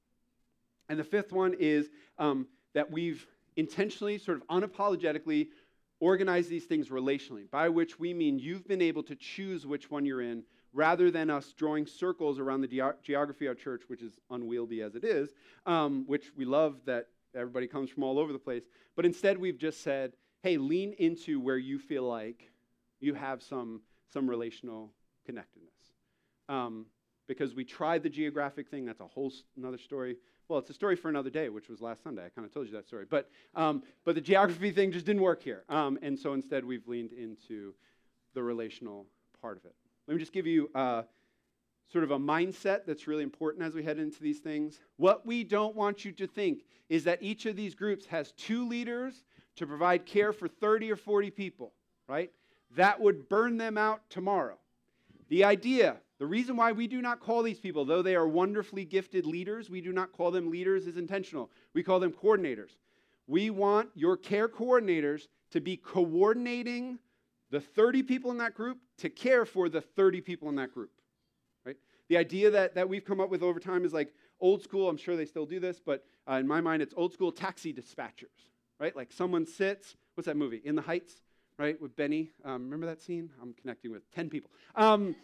And 0.89 0.99
the 0.99 1.03
fifth 1.03 1.31
one 1.31 1.55
is 1.57 1.89
um, 2.19 2.47
that 2.75 2.91
we've 2.91 3.25
intentionally, 3.55 4.19
sort 4.19 4.37
of 4.37 4.47
unapologetically, 4.47 5.47
organized 6.01 6.49
these 6.49 6.65
things 6.65 6.89
relationally, 6.89 7.49
by 7.49 7.69
which 7.69 7.97
we 7.99 8.13
mean 8.13 8.39
you've 8.39 8.67
been 8.67 8.81
able 8.81 9.03
to 9.03 9.15
choose 9.15 9.65
which 9.65 9.89
one 9.89 10.03
you're 10.03 10.21
in 10.21 10.43
rather 10.73 11.11
than 11.11 11.29
us 11.29 11.53
drawing 11.53 11.85
circles 11.85 12.39
around 12.39 12.61
the 12.61 12.67
ge- 12.67 13.03
geography 13.03 13.45
of 13.45 13.51
our 13.51 13.55
church, 13.55 13.83
which 13.87 14.01
is 14.01 14.19
unwieldy 14.29 14.81
as 14.81 14.95
it 14.95 15.03
is, 15.03 15.29
um, 15.65 16.03
which 16.07 16.31
we 16.35 16.43
love 16.43 16.77
that 16.85 17.07
everybody 17.35 17.67
comes 17.67 17.89
from 17.89 18.03
all 18.03 18.17
over 18.17 18.33
the 18.33 18.39
place. 18.39 18.63
But 18.95 19.05
instead, 19.05 19.37
we've 19.37 19.57
just 19.57 19.83
said, 19.83 20.13
hey, 20.43 20.57
lean 20.57 20.93
into 20.97 21.39
where 21.39 21.57
you 21.57 21.77
feel 21.77 22.03
like 22.03 22.49
you 22.99 23.13
have 23.13 23.43
some, 23.43 23.81
some 24.11 24.29
relational 24.29 24.91
connectedness. 25.25 25.71
Um, 26.49 26.87
because 27.27 27.53
we 27.53 27.63
tried 27.63 28.03
the 28.03 28.09
geographic 28.09 28.67
thing, 28.67 28.85
that's 28.85 28.99
a 28.99 29.07
whole 29.07 29.31
another 29.55 29.77
story. 29.77 30.17
Well, 30.51 30.59
it's 30.59 30.69
a 30.69 30.73
story 30.73 30.97
for 30.97 31.07
another 31.07 31.29
day, 31.29 31.47
which 31.47 31.69
was 31.69 31.79
last 31.79 32.03
Sunday. 32.03 32.25
I 32.25 32.27
kind 32.27 32.45
of 32.45 32.53
told 32.53 32.67
you 32.67 32.73
that 32.73 32.85
story. 32.85 33.05
But, 33.09 33.29
um, 33.55 33.83
but 34.03 34.15
the 34.15 34.21
geography 34.21 34.71
thing 34.71 34.91
just 34.91 35.05
didn't 35.05 35.21
work 35.21 35.41
here. 35.41 35.63
Um, 35.69 35.97
and 36.01 36.19
so 36.19 36.33
instead, 36.33 36.65
we've 36.65 36.85
leaned 36.89 37.13
into 37.13 37.73
the 38.33 38.43
relational 38.43 39.05
part 39.41 39.55
of 39.55 39.63
it. 39.63 39.73
Let 40.09 40.15
me 40.15 40.19
just 40.19 40.33
give 40.33 40.45
you 40.45 40.69
uh, 40.75 41.03
sort 41.89 42.03
of 42.03 42.11
a 42.11 42.19
mindset 42.19 42.81
that's 42.85 43.07
really 43.07 43.23
important 43.23 43.63
as 43.63 43.73
we 43.73 43.81
head 43.81 43.97
into 43.97 44.21
these 44.21 44.39
things. 44.39 44.81
What 44.97 45.25
we 45.25 45.45
don't 45.45 45.73
want 45.73 46.03
you 46.03 46.11
to 46.11 46.27
think 46.27 46.65
is 46.89 47.05
that 47.05 47.23
each 47.23 47.45
of 47.45 47.55
these 47.55 47.73
groups 47.73 48.05
has 48.07 48.33
two 48.33 48.67
leaders 48.67 49.23
to 49.55 49.65
provide 49.65 50.05
care 50.05 50.33
for 50.33 50.49
30 50.49 50.91
or 50.91 50.97
40 50.97 51.31
people, 51.31 51.71
right? 52.09 52.29
That 52.75 52.99
would 52.99 53.29
burn 53.29 53.55
them 53.55 53.77
out 53.77 54.01
tomorrow. 54.09 54.57
The 55.29 55.45
idea 55.45 55.95
the 56.21 56.27
reason 56.27 56.55
why 56.55 56.71
we 56.71 56.85
do 56.85 57.01
not 57.01 57.19
call 57.19 57.41
these 57.41 57.59
people, 57.59 57.83
though 57.83 58.03
they 58.03 58.15
are 58.15 58.27
wonderfully 58.27 58.85
gifted 58.85 59.25
leaders, 59.25 59.71
we 59.71 59.81
do 59.81 59.91
not 59.91 60.11
call 60.11 60.29
them 60.29 60.51
leaders 60.51 60.85
is 60.85 60.95
intentional. 60.95 61.49
We 61.73 61.81
call 61.81 61.99
them 61.99 62.11
coordinators. 62.11 62.77
We 63.25 63.49
want 63.49 63.89
your 63.95 64.17
care 64.17 64.47
coordinators 64.47 65.29
to 65.49 65.59
be 65.59 65.77
coordinating 65.77 66.99
the 67.49 67.59
30 67.59 68.03
people 68.03 68.29
in 68.29 68.37
that 68.37 68.53
group 68.53 68.77
to 68.99 69.09
care 69.09 69.47
for 69.47 69.67
the 69.67 69.81
30 69.81 70.21
people 70.21 70.47
in 70.49 70.57
that 70.57 70.71
group. 70.71 70.91
Right? 71.65 71.77
The 72.07 72.17
idea 72.17 72.51
that, 72.51 72.75
that 72.75 72.87
we've 72.87 73.03
come 73.03 73.19
up 73.19 73.31
with 73.31 73.41
over 73.41 73.59
time 73.59 73.83
is 73.83 73.91
like 73.91 74.13
old 74.39 74.61
school, 74.61 74.89
I'm 74.89 74.97
sure 74.97 75.15
they 75.15 75.25
still 75.25 75.47
do 75.47 75.59
this, 75.59 75.81
but 75.83 76.05
uh, 76.29 76.33
in 76.35 76.47
my 76.47 76.61
mind, 76.61 76.83
it's 76.83 76.93
old 76.95 77.13
school 77.13 77.31
taxi 77.31 77.73
dispatchers. 77.73 78.45
Right? 78.79 78.95
Like 78.95 79.11
someone 79.11 79.47
sits, 79.47 79.95
what's 80.13 80.27
that 80.27 80.37
movie? 80.37 80.61
In 80.63 80.75
the 80.75 80.83
Heights, 80.83 81.15
right? 81.57 81.81
With 81.81 81.95
Benny. 81.95 82.29
Um, 82.45 82.65
remember 82.65 82.85
that 82.85 83.01
scene? 83.01 83.31
I'm 83.41 83.55
connecting 83.55 83.91
with 83.91 84.03
10 84.11 84.29
people. 84.29 84.51
Um, 84.75 85.15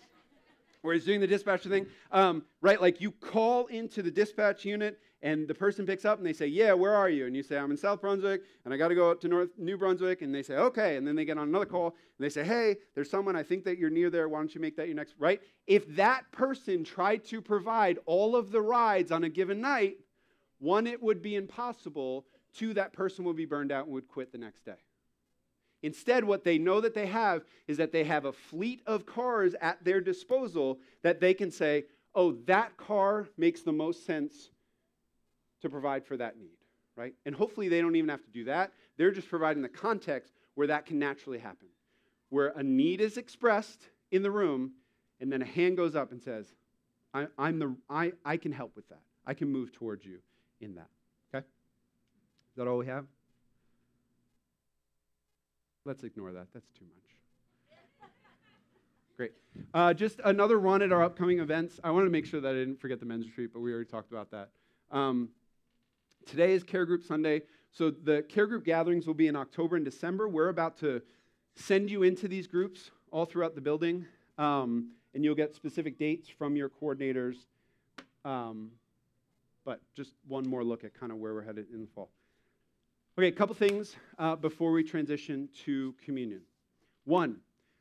where 0.87 0.95
he's 0.95 1.05
doing 1.05 1.19
the 1.19 1.27
dispatcher 1.27 1.67
thing, 1.67 1.85
um, 2.11 2.43
right? 2.61 2.81
Like 2.81 3.01
you 3.01 3.11
call 3.11 3.67
into 3.67 4.01
the 4.01 4.09
dispatch 4.09 4.63
unit 4.63 4.99
and 5.21 5.47
the 5.47 5.53
person 5.53 5.85
picks 5.85 6.05
up 6.05 6.17
and 6.17 6.25
they 6.25 6.31
say, 6.31 6.47
Yeah, 6.47 6.71
where 6.73 6.95
are 6.95 7.09
you? 7.09 7.25
And 7.25 7.35
you 7.35 7.43
say, 7.43 7.57
I'm 7.57 7.71
in 7.71 7.77
South 7.77 7.99
Brunswick 7.99 8.43
and 8.63 8.73
I 8.73 8.77
got 8.77 8.87
to 8.87 8.95
go 8.95 9.11
up 9.11 9.19
to 9.21 9.27
North 9.27 9.49
New 9.57 9.77
Brunswick. 9.77 10.21
And 10.21 10.33
they 10.33 10.43
say, 10.43 10.55
Okay. 10.55 10.95
And 10.95 11.05
then 11.05 11.15
they 11.15 11.25
get 11.25 11.37
on 11.37 11.49
another 11.49 11.65
call 11.65 11.87
and 11.87 12.25
they 12.25 12.29
say, 12.29 12.43
Hey, 12.43 12.77
there's 12.95 13.09
someone, 13.09 13.35
I 13.35 13.43
think 13.43 13.65
that 13.65 13.77
you're 13.77 13.89
near 13.89 14.09
there. 14.09 14.29
Why 14.29 14.39
don't 14.39 14.55
you 14.55 14.61
make 14.61 14.77
that 14.77 14.87
your 14.87 14.95
next, 14.95 15.15
right? 15.19 15.41
If 15.65 15.87
that 15.95 16.31
person 16.31 16.85
tried 16.85 17.25
to 17.25 17.41
provide 17.41 17.99
all 18.05 18.35
of 18.35 18.51
the 18.51 18.61
rides 18.61 19.11
on 19.11 19.25
a 19.25 19.29
given 19.29 19.59
night, 19.59 19.97
one, 20.59 20.87
it 20.87 21.03
would 21.03 21.21
be 21.21 21.35
impossible. 21.35 22.25
Two, 22.55 22.73
that 22.75 22.93
person 22.93 23.25
would 23.25 23.35
be 23.35 23.45
burned 23.45 23.71
out 23.71 23.85
and 23.85 23.93
would 23.93 24.07
quit 24.07 24.31
the 24.31 24.37
next 24.37 24.65
day. 24.65 24.77
Instead, 25.83 26.23
what 26.23 26.43
they 26.43 26.57
know 26.57 26.81
that 26.81 26.93
they 26.93 27.05
have 27.05 27.43
is 27.67 27.77
that 27.77 27.91
they 27.91 28.03
have 28.03 28.25
a 28.25 28.31
fleet 28.31 28.81
of 28.87 29.05
cars 29.05 29.55
at 29.61 29.83
their 29.83 30.01
disposal 30.01 30.79
that 31.03 31.19
they 31.19 31.33
can 31.33 31.51
say, 31.51 31.85
oh, 32.15 32.31
that 32.45 32.75
car 32.77 33.27
makes 33.37 33.61
the 33.61 33.71
most 33.71 34.05
sense 34.05 34.49
to 35.61 35.69
provide 35.69 36.05
for 36.05 36.17
that 36.17 36.37
need, 36.37 36.57
right? 36.95 37.13
And 37.25 37.35
hopefully 37.35 37.69
they 37.69 37.79
don't 37.79 37.95
even 37.95 38.09
have 38.09 38.23
to 38.23 38.31
do 38.31 38.45
that. 38.45 38.71
They're 38.97 39.11
just 39.11 39.29
providing 39.29 39.61
the 39.61 39.69
context 39.69 40.33
where 40.55 40.67
that 40.67 40.87
can 40.87 40.97
naturally 40.97 41.37
happen, 41.37 41.67
where 42.29 42.47
a 42.47 42.63
need 42.63 42.99
is 42.99 43.17
expressed 43.17 43.89
in 44.11 44.23
the 44.23 44.31
room, 44.31 44.71
and 45.19 45.31
then 45.31 45.41
a 45.41 45.45
hand 45.45 45.77
goes 45.77 45.95
up 45.95 46.11
and 46.11 46.21
says, 46.21 46.47
I, 47.13 47.27
am 47.37 47.59
the, 47.59 47.75
I, 47.89 48.13
I 48.25 48.37
can 48.37 48.51
help 48.51 48.75
with 48.75 48.87
that. 48.89 49.01
I 49.25 49.33
can 49.33 49.51
move 49.51 49.71
towards 49.71 50.05
you 50.05 50.19
in 50.59 50.75
that. 50.75 50.89
Okay? 51.33 51.45
Is 51.45 52.55
that 52.57 52.67
all 52.67 52.77
we 52.77 52.87
have? 52.87 53.05
Let's 55.87 56.03
ignore 56.03 56.33
that. 56.33 56.47
That's 56.53 56.67
too 56.77 56.83
much. 56.83 58.09
Great. 59.15 59.31
Uh, 59.73 59.93
just 59.93 60.19
another 60.25 60.59
run 60.59 60.81
at 60.81 60.91
our 60.91 61.01
upcoming 61.01 61.39
events. 61.39 61.79
I 61.81 61.91
wanted 61.91 62.07
to 62.07 62.11
make 62.11 62.25
sure 62.25 62.41
that 62.41 62.49
I 62.49 62.53
didn't 62.55 62.81
forget 62.81 62.99
the 62.99 63.05
men's 63.05 63.25
retreat, 63.25 63.51
but 63.53 63.61
we 63.61 63.71
already 63.71 63.89
talked 63.89 64.11
about 64.11 64.29
that. 64.31 64.49
Um, 64.91 65.29
today 66.25 66.51
is 66.51 66.63
Care 66.63 66.85
Group 66.85 67.05
Sunday. 67.05 67.43
So 67.71 67.89
the 67.89 68.21
Care 68.27 68.47
Group 68.47 68.65
gatherings 68.65 69.07
will 69.07 69.13
be 69.13 69.27
in 69.27 69.37
October 69.37 69.77
and 69.77 69.85
December. 69.85 70.27
We're 70.27 70.49
about 70.49 70.77
to 70.79 71.01
send 71.55 71.89
you 71.89 72.03
into 72.03 72.27
these 72.27 72.47
groups 72.47 72.91
all 73.09 73.23
throughout 73.23 73.55
the 73.55 73.61
building, 73.61 74.05
um, 74.37 74.91
and 75.13 75.23
you'll 75.23 75.35
get 75.35 75.55
specific 75.55 75.97
dates 75.97 76.27
from 76.27 76.57
your 76.57 76.69
coordinators. 76.69 77.37
Um, 78.25 78.71
but 79.63 79.79
just 79.95 80.11
one 80.27 80.45
more 80.49 80.65
look 80.65 80.83
at 80.83 80.93
kind 80.93 81.13
of 81.13 81.17
where 81.19 81.33
we're 81.33 81.43
headed 81.43 81.67
in 81.73 81.79
the 81.79 81.87
fall. 81.95 82.09
Okay, 83.19 83.29
a 83.29 83.31
couple 83.31 83.55
things 83.55 83.95
uh, 84.19 84.35
before 84.35 84.71
we 84.71 84.83
transition 84.83 85.49
to 85.65 85.95
communion. 86.05 86.41
One, 87.05 87.37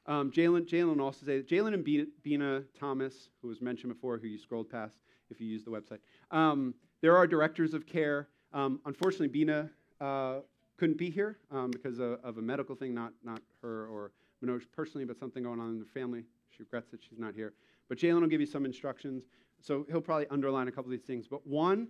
um, 0.07 0.31
Jalen, 0.31 0.66
Jalen 0.66 0.99
also 0.99 1.27
say 1.27 1.42
Jalen 1.42 1.75
and 1.75 1.85
Bina 2.22 2.62
Thomas, 2.81 3.29
who 3.42 3.49
was 3.49 3.61
mentioned 3.61 3.92
before, 3.92 4.16
who 4.16 4.29
you 4.29 4.38
scrolled 4.38 4.70
past 4.70 4.96
if 5.29 5.38
you 5.38 5.46
use 5.46 5.62
the 5.62 5.70
website. 5.70 5.99
Um, 6.31 6.75
there 7.03 7.18
are 7.18 7.27
directors 7.27 7.75
of 7.75 7.85
care. 7.85 8.29
Um, 8.55 8.81
unfortunately, 8.87 9.29
Bina 9.29 9.68
uh, 10.01 10.37
couldn't 10.79 10.96
be 10.96 11.11
here 11.11 11.37
um, 11.51 11.70
because 11.70 11.99
of, 11.99 12.18
of, 12.25 12.38
a 12.38 12.42
medical 12.42 12.75
thing, 12.75 12.94
not, 12.94 13.12
not 13.22 13.42
her 13.61 13.88
or 13.88 14.12
Manoj 14.42 14.62
personally, 14.75 15.05
but 15.05 15.18
something 15.18 15.42
going 15.42 15.61
on 15.61 15.68
in 15.68 15.79
the 15.79 15.85
family. 15.85 16.25
She 16.49 16.62
regrets 16.62 16.90
that 16.92 17.03
she's 17.03 17.18
not 17.18 17.35
here. 17.35 17.53
But 17.90 17.99
Jalen 17.99 18.22
will 18.22 18.29
give 18.29 18.40
you 18.40 18.46
some 18.46 18.64
instructions. 18.64 19.25
So 19.61 19.85
he'll 19.90 20.01
probably 20.01 20.29
underline 20.29 20.68
a 20.68 20.72
couple 20.72 20.90
of 20.90 20.99
these 20.99 21.07
things. 21.07 21.29
But 21.29 21.46
one, 21.46 21.88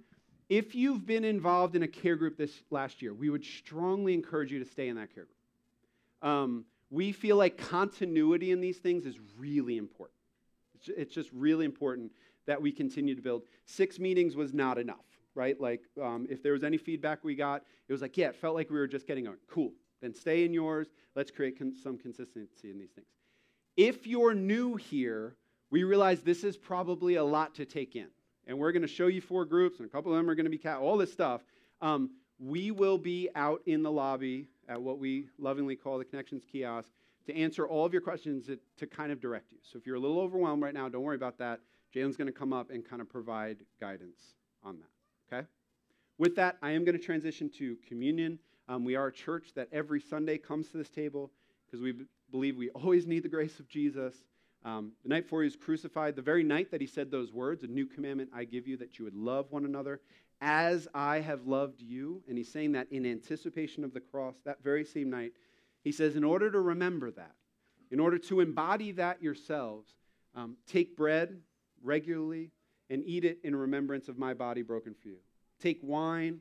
if 0.49 0.75
you've 0.75 1.05
been 1.05 1.25
involved 1.25 1.75
in 1.75 1.83
a 1.83 1.89
care 1.89 2.17
group 2.17 2.37
this 2.37 2.63
last 2.71 3.03
year, 3.03 3.13
we 3.13 3.31
would 3.31 3.45
strongly 3.45 4.15
encourage 4.15 4.53
you 4.53 4.59
to 4.59 4.71
stay 4.71 4.89
in 4.89 4.97
that 4.97 5.15
care 5.15 5.25
group. 5.25 5.37
Um, 6.23 6.65
we 6.91 7.13
feel 7.13 7.37
like 7.37 7.57
continuity 7.57 8.53
in 8.53 8.61
these 8.61 8.79
things 8.79 9.07
is 9.07 9.19
really 9.37 9.77
important. 9.77 10.17
It's 10.97 11.13
just 11.13 11.31
really 11.33 11.65
important 11.65 12.13
that 12.47 12.63
we 12.63 12.71
continue 12.71 13.15
to 13.15 13.23
build. 13.23 13.43
Six 13.65 13.99
meetings 13.99 14.37
was 14.37 14.55
not 14.55 14.79
enough, 14.79 15.05
right? 15.35 15.61
Like 15.61 15.83
um, 16.01 16.27
if 16.31 16.43
there 16.43 16.53
was 16.53 16.63
any 16.63 16.77
feedback 16.77 17.25
we 17.25 17.35
got, 17.35 17.63
it 17.89 17.93
was 17.93 18.03
like, 18.03 18.17
yeah, 18.17 18.29
it 18.29 18.37
felt 18.37 18.55
like 18.55 18.71
we 18.71 18.79
were 18.79 18.87
just 18.87 19.07
getting 19.07 19.27
on. 19.27 19.37
Cool. 19.51 19.73
Then 20.01 20.15
stay 20.15 20.45
in 20.45 20.53
yours. 20.53 20.87
Let's 21.17 21.31
create 21.31 21.59
con- 21.59 21.75
some 21.83 21.99
consistency 21.99 22.71
in 22.71 22.79
these 22.79 22.91
things. 22.91 23.09
If 23.77 24.07
you're 24.07 24.35
new 24.35 24.77
here, 24.77 25.37
we 25.71 25.83
realize 25.83 26.21
this 26.21 26.45
is 26.45 26.57
probably 26.57 27.17
a 27.17 27.25
lot 27.25 27.57
to 27.57 27.65
take 27.65 27.97
in. 27.97 28.09
And 28.47 28.59
we're 28.59 28.73
going 28.73 28.83
to 28.83 28.89
show 28.89 29.09
you 29.09 29.21
four 29.21 29.45
groups, 29.45 29.79
and 29.79 29.89
a 29.89 29.91
couple 29.91 30.13
of 30.13 30.19
them 30.19 30.31
are 30.31 30.35
going 30.35 30.45
to 30.45 30.51
be 30.51 30.59
cat, 30.59 30.79
all 30.79 30.97
this 30.97 31.13
stuff. 31.13 31.43
Um, 31.81 32.11
we 32.39 32.71
will 32.71 32.99
be 32.99 33.29
out 33.35 33.63
in 33.67 33.83
the 33.83 33.91
lobby 33.91 34.49
at 34.69 34.81
what 34.81 34.99
we 34.99 35.29
lovingly 35.39 35.77
call 35.77 35.99
the 35.99 36.05
Connections 36.05 36.45
kiosk 36.51 36.91
to 37.27 37.35
answer 37.35 37.67
all 37.67 37.85
of 37.85 37.93
your 37.93 38.03
questions 38.03 38.47
to, 38.47 38.59
to 38.77 38.87
kind 38.87 39.11
of 39.11 39.21
direct 39.21 39.51
you. 39.53 39.59
So 39.63 39.79
if 39.79 39.87
you're 39.87 39.97
a 39.97 40.01
little 40.01 40.21
overwhelmed 40.21 40.63
right 40.63 40.75
now, 40.75 40.89
don't 40.89 41.03
worry 41.03 41.17
about 41.17 41.39
that. 41.39 41.61
Jalen's 41.95 42.17
going 42.17 42.27
to 42.27 42.39
come 42.39 42.53
up 42.53 42.71
and 42.71 42.89
kind 42.89 43.03
of 43.03 43.09
provide 43.09 43.59
guidance 43.81 44.21
on 44.63 44.79
that. 44.79 45.35
Okay? 45.35 45.47
With 46.19 46.37
that, 46.37 46.57
I 46.63 46.71
am 46.71 46.85
going 46.85 46.97
to 46.97 47.03
transition 47.03 47.51
to 47.59 47.77
communion. 47.87 48.39
Um, 48.69 48.85
we 48.85 48.97
are 48.97 49.09
a 49.09 49.13
church 49.13 49.53
that 49.55 49.69
every 49.73 50.01
Sunday 50.01 50.39
comes 50.39 50.69
to 50.69 50.77
this 50.77 50.89
table 50.89 51.31
because 51.67 51.81
we 51.81 51.93
b- 51.93 52.05
believe 52.31 52.57
we 52.57 52.71
always 52.71 53.07
need 53.07 53.23
the 53.23 53.29
grace 53.29 53.59
of 53.61 53.69
Jesus. 53.69 54.15
Um, 54.65 54.93
the 55.03 55.09
night 55.09 55.25
before 55.25 55.43
he 55.43 55.47
was 55.47 55.57
crucified, 55.57 56.17
the 56.17 56.23
very 56.23 56.43
night 56.43 56.71
that 56.73 56.81
he 56.81 56.87
said 56.87 57.11
those 57.11 57.33
words, 57.33 57.63
a 57.63 57.69
new 57.69 57.87
commandment 57.87 58.31
I 58.35 58.45
give 58.45 58.67
you, 58.67 58.77
that 58.79 58.99
you 58.99 59.05
would 59.05 59.15
love 59.15 59.47
one 59.51 59.65
another 59.65 60.01
as 60.41 60.89
I 60.95 61.21
have 61.21 61.47
loved 61.47 61.81
you. 61.81 62.23
And 62.29 62.37
he's 62.37 62.51
saying 62.51 62.73
that 62.73 62.89
in 62.91 63.07
anticipation 63.07 63.85
of 63.85 63.95
the 63.95 64.01
cross, 64.01 64.35
that 64.45 64.63
very 64.63 64.85
same 64.85 65.09
night, 65.09 65.33
he 65.85 65.93
says, 65.93 66.17
in 66.17 66.25
order 66.25 66.51
to 66.51 66.61
remember 66.61 67.11
that, 67.13 67.35
in 67.91 68.01
order 68.01 68.19
to 68.19 68.41
embody 68.41 68.93
that 68.93 69.23
yourselves, 69.23 69.95
um, 70.35 70.57
take 70.67 70.97
bread 70.97 71.41
regularly 71.83 72.51
and 72.91 73.03
eat 73.07 73.25
it 73.25 73.39
in 73.45 73.55
remembrance 73.55 74.09
of 74.09 74.19
my 74.19 74.35
body 74.35 74.63
broken 74.63 74.95
for 74.95 75.09
you. 75.09 75.19
Take 75.61 75.79
wine 75.83 76.41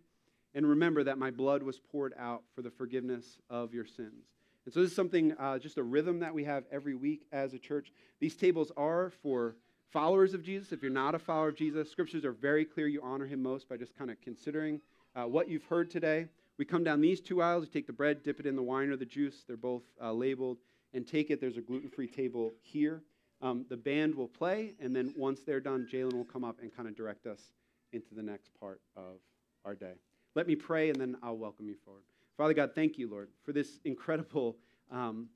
and 0.53 0.67
remember 0.67 1.03
that 1.03 1.17
my 1.17 1.31
blood 1.31 1.63
was 1.63 1.79
poured 1.79 2.13
out 2.17 2.43
for 2.55 2.61
the 2.61 2.71
forgiveness 2.71 3.37
of 3.49 3.73
your 3.73 3.85
sins. 3.85 4.25
And 4.65 4.73
so 4.73 4.81
this 4.81 4.89
is 4.89 4.95
something, 4.95 5.33
uh, 5.39 5.59
just 5.59 5.77
a 5.77 5.83
rhythm 5.83 6.19
that 6.19 6.33
we 6.33 6.43
have 6.43 6.63
every 6.71 6.95
week 6.95 7.27
as 7.31 7.53
a 7.53 7.59
church. 7.59 7.91
These 8.19 8.35
tables 8.35 8.71
are 8.75 9.11
for 9.21 9.55
followers 9.91 10.33
of 10.33 10.43
Jesus. 10.43 10.71
If 10.71 10.81
you're 10.81 10.91
not 10.91 11.15
a 11.15 11.19
follower 11.19 11.49
of 11.49 11.55
Jesus, 11.55 11.89
scriptures 11.91 12.25
are 12.25 12.31
very 12.31 12.65
clear. 12.65 12.87
You 12.87 13.01
honor 13.03 13.25
him 13.25 13.43
most 13.43 13.69
by 13.69 13.77
just 13.77 13.95
kind 13.97 14.09
of 14.09 14.19
considering 14.21 14.81
uh, 15.15 15.23
what 15.23 15.47
you've 15.47 15.65
heard 15.65 15.91
today. 15.91 16.27
We 16.57 16.65
come 16.65 16.83
down 16.83 17.01
these 17.01 17.21
two 17.21 17.41
aisles. 17.41 17.65
You 17.65 17.71
take 17.71 17.87
the 17.87 17.93
bread, 17.93 18.23
dip 18.23 18.39
it 18.39 18.45
in 18.45 18.55
the 18.55 18.63
wine 18.63 18.89
or 18.89 18.95
the 18.95 19.05
juice. 19.05 19.43
They're 19.47 19.57
both 19.57 19.83
uh, 20.01 20.11
labeled. 20.11 20.57
And 20.93 21.05
take 21.05 21.29
it. 21.29 21.41
There's 21.41 21.57
a 21.57 21.61
gluten 21.61 21.89
free 21.89 22.07
table 22.07 22.53
here. 22.61 23.03
Um, 23.41 23.65
the 23.67 23.75
band 23.75 24.15
will 24.15 24.29
play, 24.29 24.75
and 24.79 24.95
then 24.95 25.13
once 25.17 25.41
they're 25.41 25.59
done, 25.59 25.85
Jalen 25.91 26.13
will 26.13 26.23
come 26.23 26.45
up 26.45 26.61
and 26.61 26.73
kind 26.73 26.87
of 26.87 26.95
direct 26.95 27.27
us 27.27 27.51
into 27.91 28.15
the 28.15 28.23
next 28.23 28.49
part 28.57 28.79
of 28.95 29.17
our 29.65 29.75
day. 29.75 29.95
Let 30.35 30.47
me 30.47 30.55
pray, 30.55 30.89
and 30.89 30.99
then 30.99 31.17
I'll 31.21 31.35
welcome 31.35 31.67
you 31.67 31.75
forward. 31.83 32.03
Father 32.37 32.53
God, 32.53 32.71
thank 32.75 32.97
you, 32.97 33.09
Lord, 33.09 33.29
for 33.43 33.53
this 33.53 33.79
incredible, 33.85 34.57
um, 34.91 35.29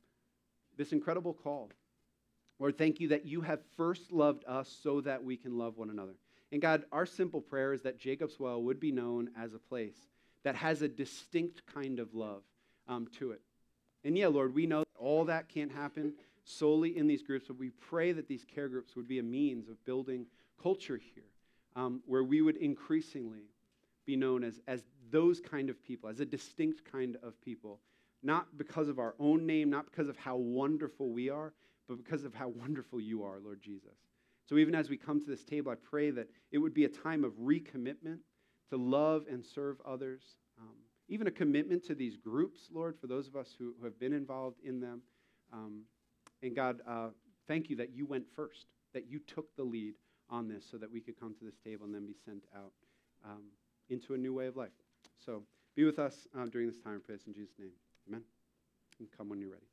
this 0.78 0.92
incredible 0.92 1.34
call. 1.34 1.70
Lord, 2.60 2.78
thank 2.78 3.00
you 3.00 3.08
that 3.10 3.26
you 3.26 3.42
have 3.42 3.62
first 3.78 4.12
loved 4.12 4.44
us 4.46 4.76
so 4.84 5.00
that 5.02 5.24
we 5.24 5.38
can 5.38 5.58
love 5.58 5.78
one 5.78 5.90
another. 5.90 6.16
And 6.52 6.62
God, 6.62 6.84
our 6.92 7.06
simple 7.06 7.40
prayer 7.40 7.74
is 7.74 7.84
that 7.84 7.98
Jacob's 7.98 8.40
Well 8.40 8.62
would 8.64 8.80
be 8.80 8.92
known 8.92 9.30
as 9.38 9.54
a 9.54 9.60
place 9.60 9.96
that 10.44 10.56
has 10.56 10.82
a 10.82 10.88
distinct 10.88 11.62
kind 11.74 12.00
of 12.00 12.14
love 12.14 12.42
um, 12.88 13.08
to 13.20 13.32
it. 13.32 13.42
And 14.04 14.18
yeah, 14.18 14.28
Lord, 14.28 14.54
we 14.54 14.66
know 14.66 14.80
that 14.80 14.88
all 14.98 15.26
that 15.26 15.48
can't 15.48 15.72
happen 15.72 16.14
solely 16.44 16.98
in 16.98 17.08
these 17.08 17.22
groups, 17.22 17.48
but 17.48 17.60
we 17.60 17.70
pray 17.70 18.12
that 18.12 18.28
these 18.28 18.44
care 18.44 18.68
groups 18.68 18.96
would 18.96 19.08
be 19.08 19.20
a 19.20 19.24
means 19.24 19.70
of 19.70 19.84
building 19.86 20.26
culture 20.62 21.00
here 21.14 21.24
um, 21.76 22.02
where 22.06 22.24
we 22.24 22.42
would 22.42 22.58
increasingly 22.58 23.44
be 24.10 24.16
known 24.16 24.44
as, 24.44 24.60
as 24.68 24.82
those 25.12 25.40
kind 25.40 25.70
of 25.70 25.84
people, 25.84 26.10
as 26.10 26.20
a 26.20 26.26
distinct 26.26 26.82
kind 26.92 27.16
of 27.22 27.40
people, 27.42 27.80
not 28.24 28.58
because 28.58 28.90
of 28.90 28.98
our 28.98 29.14
own 29.20 29.46
name, 29.46 29.70
not 29.70 29.86
because 29.86 30.10
of 30.10 30.18
how 30.18 30.36
wonderful 30.36 31.12
we 31.12 31.30
are, 31.30 31.54
but 31.88 32.04
because 32.04 32.24
of 32.24 32.34
how 32.34 32.48
wonderful 32.48 33.00
you 33.00 33.24
are, 33.24 33.40
Lord 33.40 33.62
Jesus. 33.62 33.98
So 34.48 34.58
even 34.58 34.74
as 34.74 34.90
we 34.90 34.98
come 34.98 35.20
to 35.20 35.28
this 35.28 35.44
table, 35.44 35.72
I 35.72 35.76
pray 35.76 36.10
that 36.10 36.28
it 36.52 36.58
would 36.58 36.74
be 36.74 36.86
a 36.86 36.90
time 36.90 37.24
of 37.24 37.34
recommitment 37.34 38.18
to 38.72 38.78
love 38.78 39.26
and 39.30 39.46
serve 39.46 39.78
others, 39.88 40.24
um, 40.60 40.76
even 41.08 41.28
a 41.28 41.32
commitment 41.32 41.86
to 41.86 41.94
these 41.94 42.18
groups, 42.18 42.62
Lord, 42.74 42.96
for 43.00 43.06
those 43.06 43.28
of 43.28 43.36
us 43.36 43.54
who, 43.60 43.76
who 43.78 43.86
have 43.86 44.00
been 44.00 44.14
involved 44.14 44.58
in 44.64 44.80
them. 44.80 45.04
Um, 45.54 45.84
and 46.42 46.56
God, 46.56 46.80
uh, 46.88 47.10
thank 47.48 47.70
you 47.70 47.76
that 47.76 47.92
you 47.94 48.08
went 48.08 48.26
first, 48.36 48.66
that 48.96 49.08
you 49.08 49.20
took 49.20 49.56
the 49.56 49.64
lead 49.64 49.94
on 50.32 50.48
this 50.48 50.66
so 50.70 50.78
that 50.78 50.92
we 50.92 51.00
could 51.00 51.20
come 51.20 51.36
to 51.36 51.46
this 51.46 51.60
table 51.64 51.86
and 51.86 51.94
then 51.94 52.08
be 52.08 52.16
sent 52.26 52.44
out 52.56 52.72
um, 53.24 53.44
into 53.90 54.14
a 54.14 54.18
new 54.18 54.34
way 54.34 54.48
of 54.48 54.56
life. 54.56 54.70
So 55.24 55.44
be 55.76 55.84
with 55.84 56.00
us 56.00 56.28
um, 56.36 56.50
during 56.50 56.68
this 56.68 56.78
time. 56.78 57.02
Pray 57.06 57.16
this 57.16 57.28
in 57.28 57.34
Jesus' 57.34 57.56
name. 57.60 57.72
Amen. 58.08 58.24
And 59.00 59.08
come 59.16 59.30
when 59.30 59.40
you're 59.40 59.52
ready. 59.52 59.69